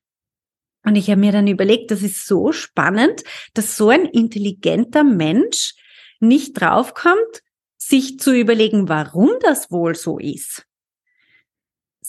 Und 0.86 0.96
ich 0.96 1.10
habe 1.10 1.20
mir 1.20 1.34
dann 1.34 1.48
überlegt, 1.48 1.92
das 1.92 2.02
ist 2.02 2.26
so 2.26 2.54
spannend, 2.54 3.24
dass 3.54 3.76
so 3.76 3.90
ein 3.90 4.06
intelligenter 4.06 5.04
Mensch 5.04 5.74
nicht 6.22 6.54
draufkommt, 6.54 7.44
sich 7.78 8.18
zu 8.20 8.34
überlegen, 8.34 8.88
warum 8.88 9.32
das 9.42 9.72
wohl 9.72 9.96
so 9.96 10.18
ist. 10.20 10.67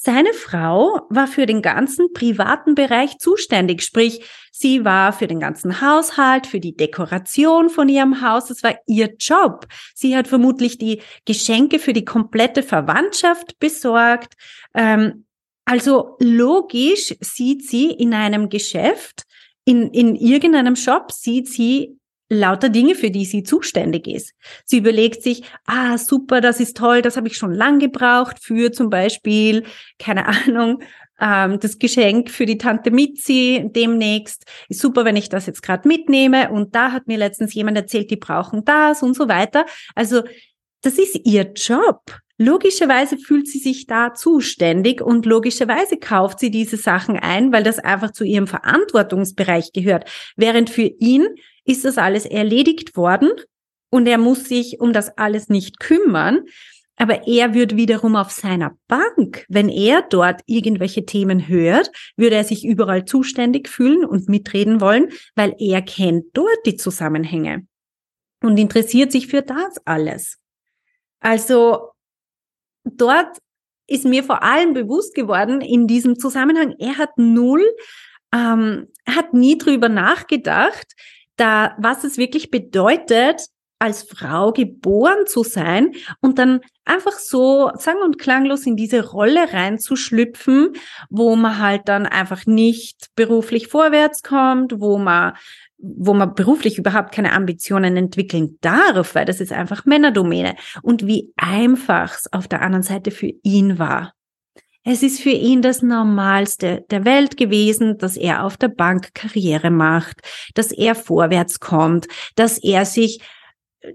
Seine 0.01 0.33
Frau 0.33 1.09
war 1.11 1.27
für 1.27 1.45
den 1.45 1.61
ganzen 1.61 2.13
privaten 2.13 2.77
Bereich 2.77 3.19
zuständig, 3.19 3.83
sprich, 3.83 4.25
sie 4.53 4.85
war 4.85 5.13
für 5.13 5.27
den 5.27 5.41
ganzen 5.41 5.81
Haushalt, 5.81 6.47
für 6.47 6.61
die 6.61 6.77
Dekoration 6.77 7.69
von 7.69 7.89
ihrem 7.89 8.23
Haus, 8.23 8.47
das 8.47 8.63
war 8.63 8.77
ihr 8.87 9.17
Job. 9.19 9.67
Sie 9.97 10.17
hat 10.17 10.29
vermutlich 10.29 10.79
die 10.79 11.03
Geschenke 11.25 11.81
für 11.81 11.93
die 11.93 12.05
komplette 12.05 12.63
Verwandtschaft 12.63 13.59
besorgt. 13.59 14.35
Ähm, 14.73 15.25
also 15.65 16.17
logisch 16.21 17.17
sieht 17.21 17.69
sie 17.69 17.91
in 17.91 18.15
einem 18.15 18.51
Geschäft, 18.51 19.25
in, 19.65 19.91
in 19.91 20.15
irgendeinem 20.15 20.77
Shop, 20.77 21.11
sieht 21.11 21.49
sie 21.49 21.98
lauter 22.29 22.69
Dinge, 22.69 22.95
für 22.95 23.11
die 23.11 23.25
sie 23.25 23.43
zuständig 23.43 24.07
ist. 24.07 24.35
Sie 24.65 24.79
überlegt 24.79 25.23
sich, 25.23 25.43
ah, 25.67 25.97
super, 25.97 26.41
das 26.41 26.61
ist 26.61 26.77
toll, 26.77 27.03
das 27.03 27.17
habe 27.17 27.29
ich 27.29 27.37
schon 27.37 27.53
lang 27.53 27.79
gebraucht 27.79 28.39
für 28.41 28.73
zum 28.73 28.91
Beispiel, 28.91 29.65
keine 29.99 30.27
Ahnung, 30.27 30.83
ähm, 31.21 31.59
das 31.61 31.79
Geschenk 31.79 32.31
für 32.31 32.47
die 32.47 32.59
Tante 32.59 32.91
Mitzi 32.91 33.71
demnächst. 33.75 34.45
Ist 34.69 34.81
super, 34.81 35.05
wenn 35.05 35.17
ich 35.17 35.29
das 35.29 35.47
jetzt 35.47 35.63
gerade 35.63 35.89
mitnehme. 35.89 36.51
Und 36.51 36.75
da 36.75 36.93
hat 36.93 37.07
mir 37.07 37.19
letztens 37.19 37.55
jemand 37.55 37.77
erzählt, 37.77 38.11
die 38.11 38.17
brauchen 38.17 38.65
das 38.65 39.03
und 39.03 39.15
so 39.15 39.29
weiter. 39.29 39.67
Also 39.95 40.23
das 40.83 40.99
ist 40.99 41.21
ihr 41.25 41.53
Job. 41.55 42.03
Logischerweise 42.41 43.19
fühlt 43.19 43.49
sie 43.49 43.59
sich 43.59 43.89
da 43.89 44.15
zuständig 44.15 45.01
und 45.01 45.27
logischerweise 45.27 45.97
kauft 45.97 46.39
sie 46.39 46.53
diese 46.53 46.77
Sachen 46.77 47.17
ein, 47.17 47.53
weil 47.53 47.65
das 47.65 47.81
einfach 47.81 48.13
zu 48.13 48.23
ihrem 48.23 48.47
Verantwortungsbereich 48.47 49.73
gehört. 49.73 50.09
Während 50.37 50.71
für 50.71 50.83
ihn 50.83 51.27
ist 51.69 51.85
das 51.85 51.99
alles 51.99 52.25
erledigt 52.25 52.97
worden 52.97 53.31
und 53.91 54.07
er 54.07 54.19
muss 54.19 54.45
sich 54.49 54.81
um 54.81 54.93
das 54.93 55.17
alles 55.19 55.49
nicht 55.49 55.79
kümmern. 55.79 56.45
Aber 56.97 57.29
er 57.29 57.55
wird 57.55 57.77
wiederum 57.77 58.17
auf 58.17 58.33
seiner 58.33 58.77
Bank, 58.89 59.45
wenn 59.49 59.69
er 59.69 60.03
dort 60.03 60.41
irgendwelche 60.47 61.07
Themen 61.07 61.47
hört, 61.47 61.93
würde 62.17 62.35
er 62.35 62.43
sich 62.43 62.65
überall 62.65 63.05
zuständig 63.05 63.69
fühlen 63.69 64.05
und 64.05 64.29
mitreden 64.29 64.81
wollen, 64.81 65.11
weil 65.37 65.55
er 65.61 65.81
kennt 65.83 66.25
dort 66.33 66.59
die 66.67 66.77
Zusammenhänge 66.77 67.67
und 68.43 68.59
interessiert 68.59 69.13
sich 69.13 69.29
für 69.29 69.43
das 69.43 69.77
alles. 69.85 70.39
Also 71.21 71.91
dort 72.85 73.39
ist 73.87 74.05
mir 74.05 74.25
vor 74.25 74.43
allem 74.43 74.75
bewusst 74.75 75.15
geworden 75.15 75.61
in 75.61 75.87
diesem 75.87 76.19
Zusammenhang, 76.19 76.75
er 76.79 76.99
hat 76.99 77.17
null, 77.17 77.65
ähm, 78.35 78.89
hat 79.09 79.35
nie 79.35 79.57
drüber 79.57 79.89
nachgedacht, 79.89 80.87
da, 81.39 81.75
was 81.79 82.05
es 82.05 82.19
wirklich 82.19 82.51
bedeutet, 82.51 83.43
als 83.79 84.03
Frau 84.03 84.53
geboren 84.53 85.27
zu 85.27 85.45
sein 85.45 85.93
und 86.21 86.39
dann 86.39 86.61
einfach 86.85 87.13
so 87.13 87.71
sang- 87.75 88.03
und 88.03 88.19
klanglos 88.19 88.67
in 88.67 88.77
diese 88.77 89.07
Rolle 89.07 89.53
reinzuschlüpfen, 89.53 90.73
wo 91.11 91.37
man 91.37 91.59
halt 91.59 91.83
dann 91.87 92.07
einfach 92.07 92.47
nicht 92.47 93.11
beruflich 93.15 93.69
vorwärts 93.69 94.23
kommt, 94.23 94.81
wo 94.81 94.99
man 94.99 95.35
wo 95.81 96.13
man 96.13 96.35
beruflich 96.35 96.77
überhaupt 96.77 97.13
keine 97.13 97.33
Ambitionen 97.33 97.97
entwickeln 97.97 98.59
darf, 98.63 99.15
weil 99.15 99.25
das 99.25 99.41
ist 99.41 99.53
einfach 99.53 99.85
Männerdomäne. 99.85 100.57
Und 100.83 101.07
wie 101.07 101.33
einfach 101.37 102.17
es 102.17 102.33
auf 102.33 102.49
der 102.49 102.63
anderen 102.63 102.83
Seite 102.83 103.13
für 103.13 103.31
ihn 103.45 103.79
war. 103.79 104.13
Es 104.91 105.03
ist 105.03 105.21
für 105.21 105.29
ihn 105.29 105.61
das 105.61 105.83
Normalste 105.83 106.87
der 106.91 107.05
Welt 107.05 107.37
gewesen, 107.37 107.99
dass 107.99 108.17
er 108.17 108.43
auf 108.43 108.57
der 108.57 108.69
Bank 108.69 109.13
Karriere 109.13 109.71
macht, 109.71 110.23
dass 110.55 110.73
er 110.73 110.95
vorwärts 110.95 111.61
kommt, 111.61 112.09
dass 112.37 112.57
er 112.57 112.87
sich 112.87 113.21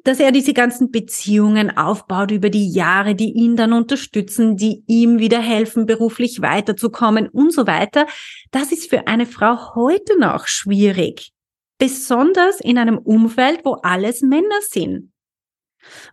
dass 0.03 0.19
er 0.19 0.32
diese 0.32 0.53
ganzen 0.53 0.91
Beziehungen 0.91 1.75
aufbaut 1.75 2.29
über 2.29 2.51
die 2.51 2.71
Jahre, 2.71 3.15
die 3.15 3.34
ihn 3.34 3.56
dann 3.56 3.73
unterstützen, 3.73 4.56
die 4.56 4.84
ihm 4.86 5.17
wieder 5.17 5.41
helfen, 5.41 5.88
beruflich 5.88 6.41
weiterzukommen 6.41 7.27
und 7.27 7.51
so 7.51 7.65
weiter. 7.65 8.06
Das 8.51 8.71
ist 8.71 8.88
für 8.88 9.08
eine 9.08 9.25
Frau 9.25 9.73
heute 9.73 10.19
noch 10.19 10.45
schwierig. 10.45 11.32
Besonders 11.79 12.62
in 12.62 12.77
einem 12.77 12.99
Umfeld, 12.99 13.62
wo 13.65 13.73
alles 13.82 14.21
Männer 14.21 14.62
sind. 14.62 15.12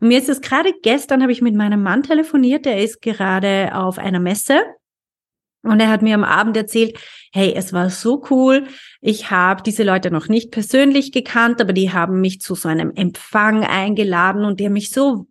Und 0.00 0.08
mir 0.08 0.18
ist 0.18 0.28
es 0.28 0.40
gerade 0.40 0.72
gestern, 0.82 1.22
habe 1.22 1.32
ich 1.32 1.42
mit 1.42 1.54
meinem 1.54 1.82
Mann 1.82 2.02
telefoniert, 2.02 2.66
der 2.66 2.82
ist 2.82 3.02
gerade 3.02 3.70
auf 3.74 3.98
einer 3.98 4.20
Messe 4.20 4.60
und 5.62 5.78
er 5.78 5.90
hat 5.90 6.00
mir 6.00 6.14
am 6.14 6.24
Abend 6.24 6.56
erzählt, 6.56 6.98
hey, 7.32 7.52
es 7.54 7.74
war 7.74 7.90
so 7.90 8.24
cool. 8.30 8.66
Ich 9.02 9.30
habe 9.30 9.62
diese 9.62 9.82
Leute 9.82 10.10
noch 10.10 10.26
nicht 10.26 10.50
persönlich 10.52 11.12
gekannt, 11.12 11.60
aber 11.60 11.74
die 11.74 11.92
haben 11.92 12.22
mich 12.22 12.40
zu 12.40 12.54
so 12.54 12.68
einem 12.68 12.92
Empfang 12.94 13.62
eingeladen 13.64 14.44
und 14.46 14.58
die 14.58 14.66
haben 14.66 14.72
mich 14.72 14.90
so, 14.90 15.26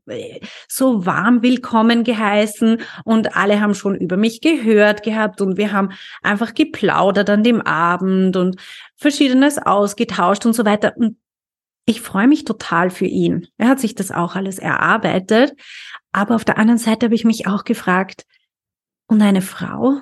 so 0.67 1.05
warm 1.07 1.41
willkommen 1.41 2.03
geheißen 2.03 2.79
und 3.05 3.35
alle 3.35 3.59
haben 3.59 3.73
schon 3.73 3.95
über 3.95 4.17
mich 4.17 4.41
gehört 4.41 5.01
gehabt 5.01 5.41
und 5.41 5.57
wir 5.57 5.71
haben 5.71 5.89
einfach 6.21 6.53
geplaudert 6.53 7.29
an 7.31 7.43
dem 7.43 7.61
Abend 7.61 8.37
und 8.37 8.57
verschiedenes 8.97 9.57
ausgetauscht 9.57 10.45
und 10.45 10.53
so 10.53 10.63
weiter. 10.63 10.93
Und 10.95 11.17
ich 11.89 12.01
freue 12.01 12.27
mich 12.27 12.45
total 12.45 12.91
für 12.91 13.07
ihn. 13.07 13.47
Er 13.57 13.69
hat 13.69 13.79
sich 13.79 13.95
das 13.95 14.11
auch 14.11 14.35
alles 14.35 14.59
erarbeitet. 14.59 15.55
Aber 16.11 16.35
auf 16.35 16.45
der 16.45 16.59
anderen 16.59 16.77
Seite 16.77 17.07
habe 17.07 17.15
ich 17.15 17.25
mich 17.25 17.47
auch 17.47 17.63
gefragt, 17.63 18.25
und 19.07 19.23
eine 19.23 19.41
Frau, 19.41 19.99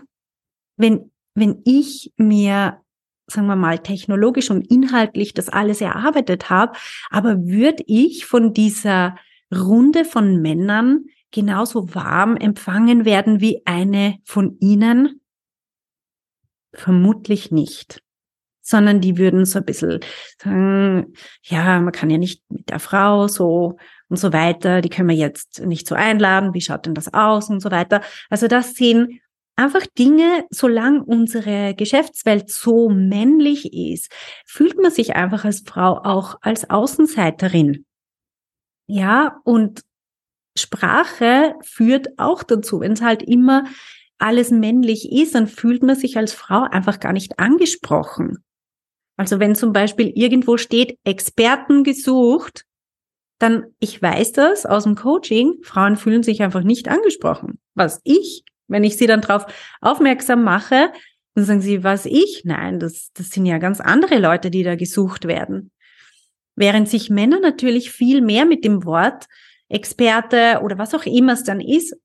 wenn, 0.75 1.11
wenn 1.33 1.61
ich 1.63 2.11
mir, 2.17 2.81
sagen 3.27 3.47
wir 3.47 3.55
mal, 3.55 3.79
technologisch 3.79 4.51
und 4.51 4.69
inhaltlich 4.69 5.33
das 5.33 5.47
alles 5.47 5.79
erarbeitet 5.79 6.49
habe, 6.49 6.77
aber 7.09 7.45
würde 7.45 7.85
ich 7.87 8.25
von 8.25 8.53
dieser 8.53 9.15
Runde 9.55 10.03
von 10.03 10.41
Männern 10.41 11.05
genauso 11.31 11.95
warm 11.95 12.35
empfangen 12.35 13.05
werden 13.05 13.39
wie 13.39 13.65
eine 13.65 14.17
von 14.25 14.57
ihnen? 14.59 15.21
Vermutlich 16.73 17.49
nicht 17.49 18.03
sondern 18.67 19.01
die 19.01 19.17
würden 19.17 19.45
so 19.45 19.59
ein 19.59 19.65
bisschen 19.65 19.99
sagen, 20.41 21.13
ja, 21.43 21.79
man 21.79 21.91
kann 21.91 22.09
ja 22.09 22.17
nicht 22.17 22.43
mit 22.49 22.69
der 22.69 22.79
Frau 22.79 23.27
so 23.27 23.77
und 24.09 24.17
so 24.17 24.33
weiter, 24.33 24.81
die 24.81 24.89
können 24.89 25.09
wir 25.09 25.15
jetzt 25.15 25.65
nicht 25.65 25.87
so 25.87 25.95
einladen, 25.95 26.53
wie 26.53 26.61
schaut 26.61 26.85
denn 26.85 26.93
das 26.93 27.13
aus 27.13 27.49
und 27.49 27.61
so 27.61 27.71
weiter. 27.71 28.01
Also 28.29 28.47
das 28.47 28.73
sind 28.73 29.19
einfach 29.55 29.85
Dinge, 29.97 30.45
solange 30.49 31.03
unsere 31.03 31.75
Geschäftswelt 31.75 32.49
so 32.49 32.89
männlich 32.89 33.73
ist, 33.73 34.11
fühlt 34.45 34.79
man 34.81 34.91
sich 34.91 35.15
einfach 35.15 35.45
als 35.45 35.63
Frau 35.65 35.99
auch 36.03 36.35
als 36.41 36.69
Außenseiterin. 36.69 37.85
Ja, 38.87 39.39
und 39.43 39.81
Sprache 40.57 41.55
führt 41.61 42.17
auch 42.17 42.43
dazu, 42.43 42.79
wenn 42.79 42.93
es 42.93 43.01
halt 43.01 43.23
immer 43.23 43.65
alles 44.17 44.51
männlich 44.51 45.11
ist, 45.11 45.35
dann 45.35 45.47
fühlt 45.47 45.83
man 45.83 45.95
sich 45.95 46.17
als 46.17 46.33
Frau 46.33 46.63
einfach 46.63 46.99
gar 46.99 47.13
nicht 47.13 47.39
angesprochen. 47.39 48.43
Also 49.17 49.39
wenn 49.39 49.55
zum 49.55 49.73
Beispiel 49.73 50.11
irgendwo 50.15 50.57
steht, 50.57 50.97
Experten 51.03 51.83
gesucht, 51.83 52.63
dann, 53.39 53.65
ich 53.79 54.01
weiß 54.01 54.31
das 54.33 54.65
aus 54.65 54.83
dem 54.83 54.95
Coaching, 54.95 55.55
Frauen 55.63 55.95
fühlen 55.95 56.23
sich 56.23 56.41
einfach 56.41 56.63
nicht 56.63 56.87
angesprochen. 56.87 57.59
Was 57.75 57.99
ich, 58.03 58.43
wenn 58.67 58.83
ich 58.83 58.97
sie 58.97 59.07
dann 59.07 59.21
darauf 59.21 59.45
aufmerksam 59.81 60.43
mache, 60.43 60.91
dann 61.35 61.45
sagen 61.45 61.61
sie, 61.61 61.83
was 61.83 62.05
ich? 62.05 62.43
Nein, 62.45 62.79
das, 62.79 63.09
das 63.13 63.29
sind 63.29 63.45
ja 63.45 63.57
ganz 63.57 63.79
andere 63.79 64.17
Leute, 64.17 64.49
die 64.49 64.63
da 64.63 64.75
gesucht 64.75 65.27
werden. 65.27 65.71
Während 66.55 66.89
sich 66.89 67.09
Männer 67.09 67.39
natürlich 67.39 67.91
viel 67.91 68.21
mehr 68.21 68.45
mit 68.45 68.65
dem 68.65 68.85
Wort 68.85 69.25
Experte 69.69 70.61
oder 70.63 70.77
was 70.77 70.95
auch 70.95 71.05
immer 71.05 71.33
es 71.33 71.43
dann 71.43 71.61
ist, 71.61 71.95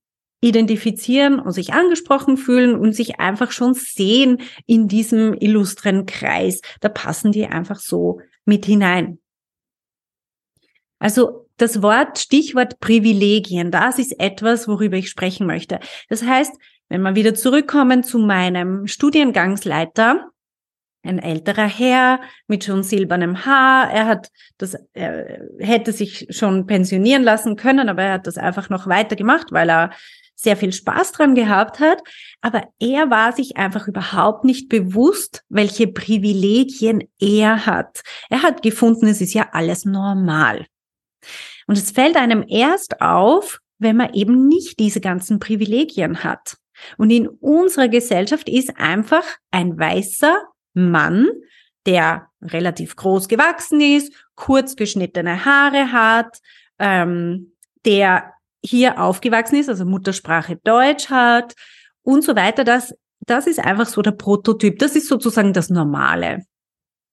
identifizieren 0.42 1.38
und 1.38 1.52
sich 1.52 1.72
angesprochen 1.72 2.36
fühlen 2.36 2.74
und 2.74 2.94
sich 2.94 3.20
einfach 3.20 3.52
schon 3.52 3.74
sehen 3.74 4.42
in 4.66 4.88
diesem 4.88 5.34
illustren 5.34 6.04
Kreis. 6.04 6.60
Da 6.80 6.88
passen 6.88 7.32
die 7.32 7.46
einfach 7.46 7.78
so 7.78 8.20
mit 8.44 8.66
hinein. 8.66 9.18
Also 10.98 11.48
das 11.56 11.80
Wort, 11.80 12.18
Stichwort 12.18 12.80
Privilegien, 12.80 13.70
das 13.70 13.98
ist 13.98 14.18
etwas, 14.18 14.66
worüber 14.66 14.96
ich 14.96 15.08
sprechen 15.08 15.46
möchte. 15.46 15.78
Das 16.08 16.24
heißt, 16.24 16.52
wenn 16.88 17.02
wir 17.02 17.14
wieder 17.14 17.34
zurückkommen 17.34 18.02
zu 18.02 18.18
meinem 18.18 18.88
Studiengangsleiter, 18.88 20.28
ein 21.04 21.18
älterer 21.18 21.66
Herr 21.66 22.20
mit 22.46 22.64
schon 22.64 22.82
silbernem 22.82 23.44
Haar. 23.44 23.90
Er 23.90 24.06
hat 24.06 24.30
das, 24.58 24.76
er 24.92 25.40
hätte 25.58 25.92
sich 25.92 26.28
schon 26.30 26.66
pensionieren 26.66 27.24
lassen 27.24 27.56
können, 27.56 27.88
aber 27.88 28.02
er 28.02 28.12
hat 28.14 28.26
das 28.26 28.38
einfach 28.38 28.70
noch 28.70 28.86
weiter 28.86 29.16
gemacht, 29.16 29.48
weil 29.50 29.68
er 29.68 29.90
sehr 30.42 30.56
viel 30.56 30.72
Spaß 30.72 31.12
dran 31.12 31.34
gehabt 31.34 31.80
hat. 31.80 32.02
Aber 32.40 32.64
er 32.78 33.10
war 33.10 33.32
sich 33.32 33.56
einfach 33.56 33.88
überhaupt 33.88 34.44
nicht 34.44 34.68
bewusst, 34.68 35.44
welche 35.48 35.86
Privilegien 35.86 37.04
er 37.20 37.66
hat. 37.66 38.02
Er 38.28 38.42
hat 38.42 38.62
gefunden, 38.62 39.06
es 39.06 39.20
ist 39.20 39.34
ja 39.34 39.48
alles 39.52 39.84
normal. 39.84 40.66
Und 41.66 41.78
es 41.78 41.92
fällt 41.92 42.16
einem 42.16 42.44
erst 42.48 43.00
auf, 43.00 43.60
wenn 43.78 43.96
man 43.96 44.14
eben 44.14 44.48
nicht 44.48 44.78
diese 44.78 45.00
ganzen 45.00 45.38
Privilegien 45.38 46.24
hat. 46.24 46.56
Und 46.98 47.10
in 47.10 47.28
unserer 47.28 47.88
Gesellschaft 47.88 48.48
ist 48.48 48.76
einfach 48.78 49.24
ein 49.50 49.78
weißer 49.78 50.42
Mann, 50.74 51.28
der 51.86 52.28
relativ 52.40 52.96
groß 52.96 53.28
gewachsen 53.28 53.80
ist, 53.80 54.12
kurz 54.34 54.76
geschnittene 54.76 55.44
Haare 55.44 55.92
hat, 55.92 56.38
ähm, 56.78 57.52
der 57.84 58.32
hier 58.64 59.00
aufgewachsen 59.00 59.56
ist, 59.56 59.68
also 59.68 59.84
Muttersprache 59.84 60.56
Deutsch 60.56 61.10
hat 61.10 61.54
und 62.02 62.22
so 62.24 62.36
weiter. 62.36 62.64
Das, 62.64 62.94
das 63.20 63.46
ist 63.46 63.58
einfach 63.58 63.86
so 63.86 64.02
der 64.02 64.12
Prototyp. 64.12 64.78
Das 64.78 64.96
ist 64.96 65.08
sozusagen 65.08 65.52
das 65.52 65.70
Normale. 65.70 66.44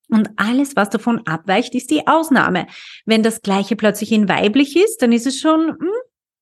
Und 0.09 0.29
alles, 0.37 0.75
was 0.75 0.89
davon 0.89 1.25
abweicht, 1.27 1.75
ist 1.75 1.91
die 1.91 2.07
Ausnahme. 2.07 2.67
Wenn 3.05 3.23
das 3.23 3.41
Gleiche 3.41 3.75
plötzlich 3.75 4.11
in 4.11 4.27
weiblich 4.27 4.75
ist, 4.75 5.01
dann 5.01 5.11
ist 5.11 5.27
es 5.27 5.39
schon, 5.39 5.69
hm, 5.69 5.89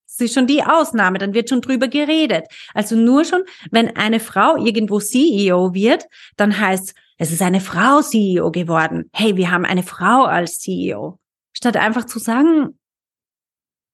es 0.07 0.19
ist 0.21 0.33
schon 0.33 0.47
die 0.47 0.63
Ausnahme, 0.63 1.17
dann 1.17 1.33
wird 1.33 1.49
schon 1.49 1.61
drüber 1.61 1.89
geredet. 1.89 2.45
Also 2.73 2.95
nur 2.95 3.25
schon, 3.25 3.43
wenn 3.71 3.95
eine 3.95 4.21
Frau 4.21 4.55
irgendwo 4.55 4.99
CEO 4.99 5.73
wird, 5.73 6.05
dann 6.37 6.57
heißt 6.57 6.93
es 7.19 7.31
ist 7.31 7.41
eine 7.41 7.61
Frau 7.61 8.01
CEO 8.01 8.51
geworden. 8.51 9.09
Hey, 9.11 9.35
wir 9.35 9.49
haben 9.49 9.65
eine 9.65 9.81
Frau 9.81 10.25
als 10.25 10.59
CEO. 10.59 11.19
Statt 11.51 11.75
einfach 11.75 12.05
zu 12.05 12.19
sagen, 12.19 12.77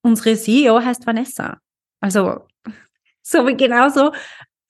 unsere 0.03 0.35
CEO 0.35 0.81
heißt 0.81 1.07
Vanessa. 1.07 1.59
Also, 2.01 2.47
so 3.23 3.47
wie 3.47 3.57
genauso 3.57 4.11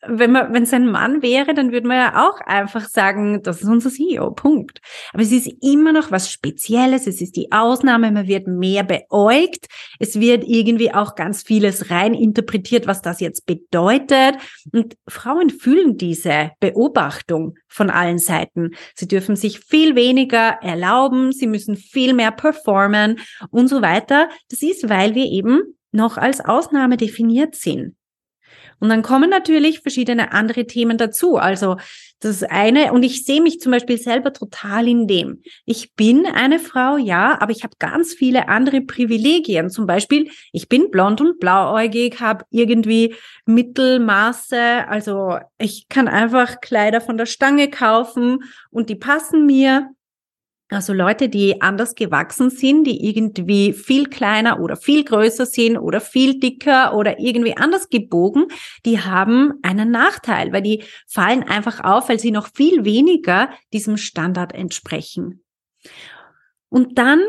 wenn 0.08 0.32
man, 0.32 0.54
wenn 0.54 0.64
es 0.64 0.74
ein 0.74 0.90
Mann 0.90 1.22
wäre, 1.22 1.54
dann 1.54 1.72
würde 1.72 1.88
man 1.88 1.98
ja 1.98 2.28
auch 2.28 2.40
einfach 2.42 2.88
sagen, 2.88 3.42
das 3.44 3.62
ist 3.62 3.68
unser 3.68 3.90
CEO, 3.90 4.32
Punkt. 4.32 4.80
Aber 5.14 5.24
es 5.24 5.32
ist 5.32 5.52
immer 5.62 5.94
noch 5.94 6.12
was 6.12 6.32
Spezielles, 6.32 7.08
es 7.08 7.22
ist 7.22 7.36
die 7.36 7.52
Ausnahme, 7.52 8.12
man 8.12 8.28
wird 8.28 8.48
mehr 8.48 8.84
beäugt, 8.84 9.68
es 10.00 10.20
wird 10.20 10.44
irgendwie 10.46 10.94
auch 10.94 11.16
ganz 11.16 11.44
vieles 11.44 11.90
rein 11.90 12.14
interpretiert, 12.14 12.88
was 12.88 13.02
das 13.02 13.20
jetzt 13.20 13.46
bedeutet. 13.46 14.38
Und 14.72 14.96
Frauen 15.08 15.50
fühlen 15.50 15.98
diese 15.98 16.52
Beobachtung 16.60 17.56
von 17.68 17.90
allen 17.90 18.20
Seiten. 18.20 18.72
Sie 18.96 19.08
dürfen 19.08 19.36
sich 19.36 19.60
viel 19.60 19.96
weniger 19.96 20.58
erlauben, 20.62 21.32
sie 21.32 21.48
müssen 21.48 21.76
viel 21.76 22.14
mehr 22.14 22.32
performen 22.32 23.20
und 23.50 23.68
so 23.68 23.82
weiter. 23.82 24.30
Das 24.50 24.62
ist, 24.62 24.90
weil 24.90 25.16
wir 25.16 25.26
eben 25.26 25.62
noch 25.92 26.18
als 26.18 26.44
Ausnahme 26.44 26.98
definiert 26.98 27.56
sind. 27.56 27.96
Und 28.84 28.90
dann 28.90 29.02
kommen 29.02 29.30
natürlich 29.30 29.80
verschiedene 29.80 30.34
andere 30.34 30.68
Themen 30.68 30.98
dazu. 30.98 31.38
Also 31.38 31.78
das 32.20 32.44
eine, 32.44 32.92
und 32.92 33.04
ich 33.04 33.24
sehe 33.24 33.42
mich 33.42 33.62
zum 33.62 33.72
Beispiel 33.72 33.98
selber 33.98 34.34
total 34.34 34.90
in 34.90 35.08
dem. 35.08 35.42
Ich 35.64 35.96
bin 35.96 36.26
eine 36.26 36.60
Frau, 36.60 36.98
ja, 36.98 37.38
aber 37.40 37.54
ich 37.54 37.64
habe 37.64 37.76
ganz 37.80 38.14
viele 38.14 38.50
andere 38.50 38.82
Privilegien. 38.82 39.70
Zum 39.70 39.86
Beispiel, 39.86 40.30
ich 40.52 40.68
bin 40.68 40.92
blond 40.92 41.22
und 41.22 41.40
blauäugig, 41.40 42.20
habe 42.20 42.44
irgendwie 42.50 43.16
Mittelmaße. 43.46 44.86
Also 44.90 45.38
ich 45.58 45.88
kann 45.88 46.10
einfach 46.10 46.60
Kleider 46.60 47.00
von 47.00 47.16
der 47.16 47.26
Stange 47.26 47.70
kaufen 47.70 48.44
und 48.70 48.90
die 48.90 48.96
passen 48.96 49.46
mir. 49.46 49.92
Also 50.74 50.94
Leute, 50.94 51.30
die 51.30 51.62
anders 51.62 51.94
gewachsen 51.96 52.50
sind, 52.50 52.86
die 52.86 53.08
irgendwie 53.08 53.74
viel 53.74 54.08
kleiner 54.10 54.60
oder 54.60 54.76
viel 54.76 55.04
größer 55.04 55.46
sind 55.46 55.78
oder 55.78 56.02
viel 56.02 56.40
dicker 56.40 56.96
oder 56.96 57.20
irgendwie 57.20 57.56
anders 57.56 57.90
gebogen, 57.90 58.48
die 58.86 59.00
haben 59.00 59.54
einen 59.62 59.92
Nachteil, 59.92 60.52
weil 60.52 60.64
die 60.64 60.84
fallen 61.08 61.44
einfach 61.44 61.84
auf, 61.84 62.10
weil 62.10 62.20
sie 62.20 62.32
noch 62.32 62.48
viel 62.54 62.86
weniger 62.86 63.50
diesem 63.72 63.98
Standard 63.98 64.54
entsprechen. 64.54 65.44
Und 66.70 66.98
dann 66.98 67.22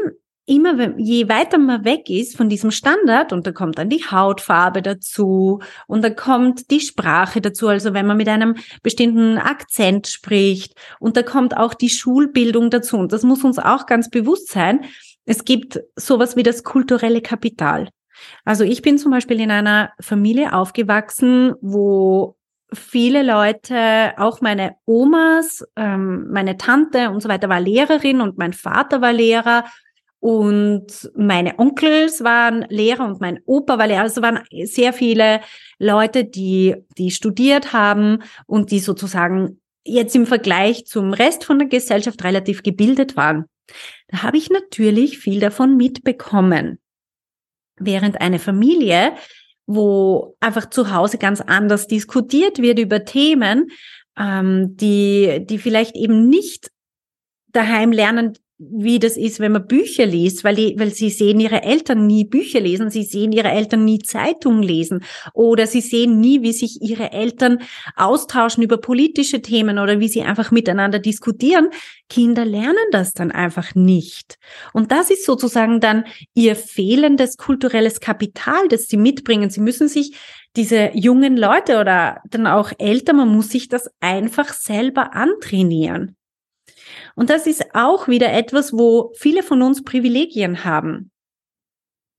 immer, 0.46 0.98
je 0.98 1.28
weiter 1.28 1.58
man 1.58 1.84
weg 1.84 2.10
ist 2.10 2.36
von 2.36 2.48
diesem 2.48 2.70
Standard, 2.70 3.32
und 3.32 3.46
da 3.46 3.52
kommt 3.52 3.78
dann 3.78 3.88
die 3.88 4.04
Hautfarbe 4.04 4.82
dazu 4.82 5.60
und 5.86 6.04
da 6.04 6.10
kommt 6.10 6.70
die 6.70 6.80
Sprache 6.80 7.40
dazu, 7.40 7.68
also 7.68 7.94
wenn 7.94 8.06
man 8.06 8.16
mit 8.16 8.28
einem 8.28 8.56
bestimmten 8.82 9.38
Akzent 9.38 10.06
spricht 10.06 10.74
und 11.00 11.16
da 11.16 11.22
kommt 11.22 11.56
auch 11.56 11.74
die 11.74 11.90
Schulbildung 11.90 12.70
dazu. 12.70 12.98
Und 12.98 13.12
das 13.12 13.22
muss 13.22 13.44
uns 13.44 13.58
auch 13.58 13.86
ganz 13.86 14.10
bewusst 14.10 14.50
sein. 14.50 14.84
Es 15.24 15.44
gibt 15.44 15.80
sowas 15.96 16.36
wie 16.36 16.42
das 16.42 16.64
kulturelle 16.64 17.22
Kapital. 17.22 17.88
Also 18.44 18.64
ich 18.64 18.82
bin 18.82 18.98
zum 18.98 19.10
Beispiel 19.10 19.40
in 19.40 19.50
einer 19.50 19.92
Familie 20.00 20.52
aufgewachsen, 20.52 21.54
wo 21.60 22.36
viele 22.72 23.22
Leute, 23.22 24.12
auch 24.16 24.40
meine 24.40 24.76
Omas, 24.84 25.64
ähm, 25.76 26.26
meine 26.30 26.56
Tante 26.56 27.10
und 27.10 27.20
so 27.20 27.28
weiter 27.28 27.48
war 27.48 27.60
Lehrerin 27.60 28.20
und 28.20 28.38
mein 28.38 28.52
Vater 28.52 29.00
war 29.00 29.12
Lehrer 29.12 29.64
und 30.24 31.10
meine 31.14 31.58
Onkels 31.58 32.24
waren 32.24 32.64
Lehrer 32.70 33.04
und 33.04 33.20
mein 33.20 33.40
Opa 33.44 33.76
war 33.76 33.86
Lehrer. 33.86 34.00
Also 34.00 34.22
waren 34.22 34.40
sehr 34.64 34.94
viele 34.94 35.42
Leute, 35.78 36.24
die, 36.24 36.76
die 36.96 37.10
studiert 37.10 37.74
haben 37.74 38.22
und 38.46 38.70
die 38.70 38.78
sozusagen 38.78 39.60
jetzt 39.84 40.16
im 40.16 40.24
Vergleich 40.24 40.86
zum 40.86 41.12
Rest 41.12 41.44
von 41.44 41.58
der 41.58 41.68
Gesellschaft 41.68 42.24
relativ 42.24 42.62
gebildet 42.62 43.18
waren. 43.18 43.44
Da 44.08 44.22
habe 44.22 44.38
ich 44.38 44.48
natürlich 44.48 45.18
viel 45.18 45.40
davon 45.40 45.76
mitbekommen. 45.76 46.78
Während 47.76 48.22
eine 48.22 48.38
Familie, 48.38 49.12
wo 49.66 50.38
einfach 50.40 50.70
zu 50.70 50.90
Hause 50.90 51.18
ganz 51.18 51.42
anders 51.42 51.86
diskutiert 51.86 52.62
wird 52.62 52.78
über 52.78 53.04
Themen, 53.04 53.66
ähm, 54.18 54.74
die, 54.78 55.44
die 55.44 55.58
vielleicht 55.58 55.96
eben 55.96 56.30
nicht 56.30 56.70
daheim 57.52 57.92
lernen, 57.92 58.38
wie 58.58 59.00
das 59.00 59.16
ist, 59.16 59.40
wenn 59.40 59.52
man 59.52 59.66
Bücher 59.66 60.06
liest, 60.06 60.44
weil, 60.44 60.54
die, 60.54 60.78
weil 60.78 60.94
sie 60.94 61.10
sehen 61.10 61.40
ihre 61.40 61.62
Eltern 61.62 62.06
nie 62.06 62.24
Bücher 62.24 62.60
lesen, 62.60 62.88
sie 62.88 63.02
sehen 63.02 63.32
ihre 63.32 63.50
Eltern 63.50 63.84
nie 63.84 63.98
Zeitungen 63.98 64.62
lesen 64.62 65.04
oder 65.32 65.66
sie 65.66 65.80
sehen 65.80 66.20
nie, 66.20 66.42
wie 66.42 66.52
sich 66.52 66.80
ihre 66.80 67.10
Eltern 67.12 67.58
austauschen 67.96 68.62
über 68.62 68.78
politische 68.78 69.42
Themen 69.42 69.78
oder 69.80 69.98
wie 69.98 70.08
sie 70.08 70.22
einfach 70.22 70.52
miteinander 70.52 71.00
diskutieren. 71.00 71.70
Kinder 72.08 72.44
lernen 72.44 72.76
das 72.92 73.12
dann 73.12 73.32
einfach 73.32 73.74
nicht. 73.74 74.38
Und 74.72 74.92
das 74.92 75.10
ist 75.10 75.24
sozusagen 75.24 75.80
dann 75.80 76.04
ihr 76.34 76.54
fehlendes 76.54 77.36
kulturelles 77.36 77.98
Kapital, 77.98 78.68
das 78.68 78.86
sie 78.86 78.96
mitbringen. 78.96 79.50
Sie 79.50 79.60
müssen 79.60 79.88
sich 79.88 80.16
diese 80.54 80.90
jungen 80.94 81.36
Leute 81.36 81.80
oder 81.80 82.22
dann 82.30 82.46
auch 82.46 82.70
Eltern, 82.78 83.16
man 83.16 83.28
muss 83.28 83.48
sich 83.48 83.68
das 83.68 83.90
einfach 84.00 84.52
selber 84.52 85.14
antrainieren. 85.14 86.16
Und 87.14 87.30
das 87.30 87.46
ist 87.46 87.74
auch 87.74 88.08
wieder 88.08 88.32
etwas, 88.32 88.72
wo 88.72 89.12
viele 89.16 89.42
von 89.42 89.62
uns 89.62 89.84
Privilegien 89.84 90.64
haben, 90.64 91.10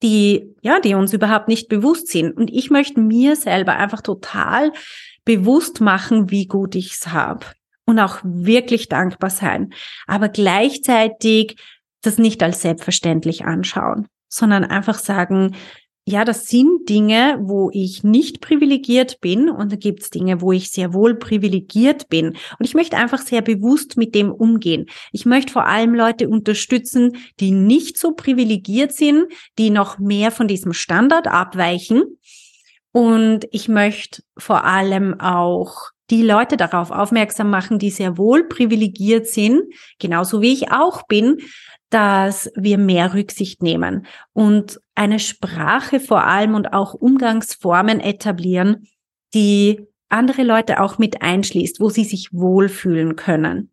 die, 0.02 0.56
ja, 0.62 0.80
die 0.80 0.94
uns 0.96 1.14
überhaupt 1.14 1.48
nicht 1.48 1.68
bewusst 1.68 2.08
sind. 2.08 2.36
Und 2.36 2.50
ich 2.52 2.70
möchte 2.70 3.00
mir 3.00 3.36
selber 3.36 3.76
einfach 3.76 4.02
total 4.02 4.72
bewusst 5.26 5.82
machen, 5.82 6.30
wie 6.32 6.46
gut 6.46 6.76
ich's 6.76 7.08
habe 7.08 7.46
und 7.86 8.00
auch 8.00 8.20
wirklich 8.24 8.88
dankbar 8.88 9.30
sein. 9.30 9.74
Aber 10.08 10.30
gleichzeitig 10.30 11.58
das 12.02 12.18
nicht 12.18 12.44
als 12.44 12.62
selbstverständlich 12.62 13.46
anschauen, 13.46 14.08
sondern 14.30 14.64
einfach 14.64 15.00
sagen, 15.00 15.56
ja, 16.08 16.24
das 16.24 16.48
sind 16.48 16.88
Dinge, 16.88 17.40
wo 17.42 17.72
ich 17.74 18.04
nicht 18.04 18.40
privilegiert 18.40 19.20
bin 19.22 19.50
und 19.50 19.72
da 19.72 19.76
gibt's 19.76 20.12
Dinge, 20.12 20.40
wo 20.40 20.52
ich 20.52 20.70
sehr 20.70 20.94
wohl 20.94 21.16
privilegiert 21.16 22.10
bin. 22.10 22.28
Und 22.28 22.66
ich 22.66 22.76
möchte 22.76 22.96
einfach 22.96 23.20
sehr 23.20 23.42
bewusst 23.42 23.98
mit 23.98 24.14
dem 24.14 24.32
umgehen. 24.32 24.86
Ich 25.12 25.26
möchte 25.26 25.52
vor 25.52 25.66
allem 25.66 25.96
Leute 25.96 26.30
unterstützen, 26.30 27.18
die 27.40 27.50
nicht 27.50 27.98
so 27.98 28.12
privilegiert 28.12 28.94
sind, 28.94 29.26
die 29.58 29.72
noch 29.72 29.98
mehr 29.98 30.30
von 30.30 30.48
diesem 30.48 30.74
Standard 30.74 31.28
abweichen. 31.28 32.04
Und 32.92 33.48
ich 33.52 33.68
möchte 33.68 34.22
vor 34.38 34.64
allem 34.64 35.20
auch 35.20 35.90
die 36.12 36.22
Leute 36.22 36.56
darauf 36.56 36.92
aufmerksam 36.92 37.50
machen, 37.50 37.80
die 37.80 37.90
sehr 37.90 38.16
wohl 38.18 38.48
privilegiert 38.48 39.28
sind, 39.28 39.64
genauso 39.98 40.42
wie 40.42 40.54
ich 40.54 40.72
auch 40.72 41.08
bin, 41.08 41.38
dass 41.96 42.52
wir 42.58 42.78
mehr 42.78 43.14
Rücksicht 43.14 43.64
nehmen 43.64 44.06
und 44.34 44.82
eine 44.96 45.18
Sprache 45.18 46.02
vor 46.02 46.26
allem 46.26 46.54
und 46.54 46.74
auch 46.74 46.94
Umgangsformen 46.94 48.02
etablieren, 48.02 48.90
die 49.34 49.88
andere 50.10 50.44
Leute 50.44 50.82
auch 50.82 50.98
mit 50.98 51.22
einschließt, 51.22 51.80
wo 51.80 51.88
sie 51.88 52.04
sich 52.04 52.34
wohlfühlen 52.34 53.16
können. 53.16 53.72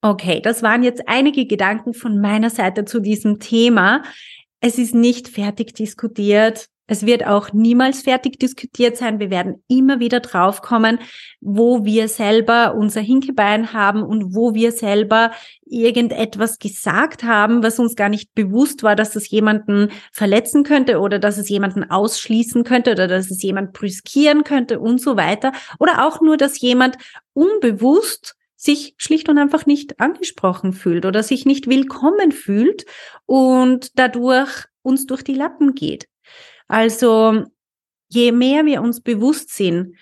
Okay, 0.00 0.40
das 0.40 0.62
waren 0.62 0.82
jetzt 0.82 1.06
einige 1.06 1.44
Gedanken 1.44 1.92
von 1.92 2.22
meiner 2.22 2.48
Seite 2.48 2.86
zu 2.86 3.00
diesem 3.00 3.38
Thema. 3.38 4.02
Es 4.60 4.78
ist 4.78 4.94
nicht 4.94 5.28
fertig 5.28 5.74
diskutiert. 5.74 6.70
Es 6.92 7.06
wird 7.06 7.26
auch 7.26 7.54
niemals 7.54 8.02
fertig 8.02 8.38
diskutiert 8.38 8.98
sein. 8.98 9.18
Wir 9.18 9.30
werden 9.30 9.64
immer 9.66 9.98
wieder 9.98 10.20
draufkommen, 10.20 10.98
wo 11.40 11.86
wir 11.86 12.06
selber 12.06 12.74
unser 12.74 13.00
Hinkebein 13.00 13.72
haben 13.72 14.02
und 14.02 14.34
wo 14.34 14.52
wir 14.52 14.72
selber 14.72 15.30
irgendetwas 15.64 16.58
gesagt 16.58 17.24
haben, 17.24 17.62
was 17.62 17.78
uns 17.78 17.96
gar 17.96 18.10
nicht 18.10 18.34
bewusst 18.34 18.82
war, 18.82 18.94
dass 18.94 19.16
es 19.16 19.30
jemanden 19.30 19.88
verletzen 20.12 20.64
könnte 20.64 21.00
oder 21.00 21.18
dass 21.18 21.38
es 21.38 21.48
jemanden 21.48 21.90
ausschließen 21.90 22.62
könnte 22.62 22.92
oder 22.92 23.08
dass 23.08 23.30
es 23.30 23.42
jemand 23.42 23.72
brüskieren 23.72 24.44
könnte 24.44 24.78
und 24.78 25.00
so 25.00 25.16
weiter. 25.16 25.52
Oder 25.78 26.06
auch 26.06 26.20
nur, 26.20 26.36
dass 26.36 26.60
jemand 26.60 26.98
unbewusst 27.32 28.34
sich 28.54 28.94
schlicht 28.98 29.30
und 29.30 29.38
einfach 29.38 29.64
nicht 29.64 29.98
angesprochen 29.98 30.74
fühlt 30.74 31.06
oder 31.06 31.22
sich 31.22 31.46
nicht 31.46 31.70
willkommen 31.70 32.32
fühlt 32.32 32.84
und 33.24 33.98
dadurch 33.98 34.66
uns 34.82 35.06
durch 35.06 35.24
die 35.24 35.34
Lappen 35.34 35.74
geht. 35.74 36.11
Also 36.68 37.44
je 38.08 38.32
mehr 38.32 38.64
wir 38.64 38.82
uns 38.82 39.00
bewusst 39.00 39.54
sind, 39.54 39.96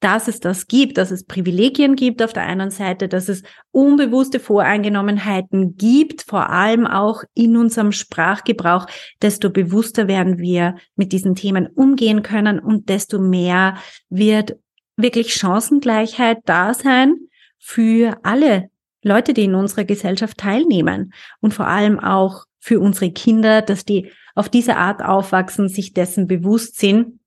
dass 0.00 0.28
es 0.28 0.40
das 0.40 0.66
gibt, 0.66 0.98
dass 0.98 1.10
es 1.10 1.24
Privilegien 1.24 1.96
gibt 1.96 2.22
auf 2.22 2.32
der 2.32 2.42
einen 2.44 2.70
Seite, 2.70 3.08
dass 3.08 3.28
es 3.28 3.42
unbewusste 3.70 4.40
Voreingenommenheiten 4.40 5.76
gibt, 5.76 6.22
vor 6.22 6.50
allem 6.50 6.86
auch 6.86 7.22
in 7.34 7.56
unserem 7.56 7.92
Sprachgebrauch, 7.92 8.86
desto 9.22 9.50
bewusster 9.50 10.06
werden 10.06 10.38
wir 10.38 10.76
mit 10.96 11.12
diesen 11.12 11.34
Themen 11.34 11.66
umgehen 11.66 12.22
können 12.22 12.58
und 12.58 12.88
desto 12.88 13.18
mehr 13.18 13.78
wird 14.10 14.56
wirklich 14.96 15.34
Chancengleichheit 15.34 16.38
da 16.44 16.74
sein 16.74 17.14
für 17.58 18.18
alle 18.22 18.68
Leute, 19.02 19.34
die 19.34 19.44
in 19.44 19.54
unserer 19.54 19.84
Gesellschaft 19.84 20.38
teilnehmen 20.38 21.12
und 21.40 21.54
vor 21.54 21.68
allem 21.68 21.98
auch 21.98 22.44
für 22.66 22.80
unsere 22.80 23.12
Kinder, 23.12 23.62
dass 23.62 23.84
die 23.84 24.10
auf 24.34 24.48
diese 24.48 24.76
Art 24.76 25.00
aufwachsen, 25.00 25.68
sich 25.68 25.92
dessen 25.92 26.26
bewusst 26.26 26.80
sind 26.80 27.20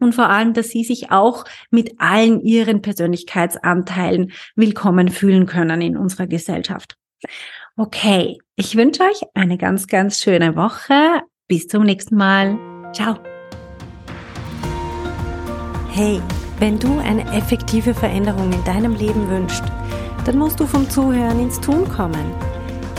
und 0.00 0.14
vor 0.14 0.30
allem, 0.30 0.54
dass 0.54 0.70
sie 0.70 0.82
sich 0.82 1.10
auch 1.10 1.44
mit 1.70 2.00
allen 2.00 2.40
ihren 2.40 2.80
Persönlichkeitsanteilen 2.80 4.32
willkommen 4.56 5.08
fühlen 5.08 5.44
können 5.44 5.82
in 5.82 5.98
unserer 5.98 6.26
Gesellschaft. 6.26 6.96
Okay, 7.76 8.38
ich 8.56 8.74
wünsche 8.74 9.02
euch 9.02 9.20
eine 9.34 9.58
ganz, 9.58 9.88
ganz 9.88 10.20
schöne 10.20 10.56
Woche. 10.56 11.20
Bis 11.48 11.68
zum 11.68 11.82
nächsten 11.82 12.16
Mal. 12.16 12.58
Ciao. 12.94 13.18
Hey, 15.90 16.22
wenn 16.60 16.78
du 16.78 16.98
eine 16.98 17.30
effektive 17.36 17.92
Veränderung 17.92 18.50
in 18.50 18.64
deinem 18.64 18.94
Leben 18.94 19.28
wünschst, 19.28 19.64
dann 20.24 20.38
musst 20.38 20.60
du 20.60 20.66
vom 20.66 20.88
Zuhören 20.88 21.40
ins 21.40 21.60
Tun 21.60 21.86
kommen. 21.90 22.51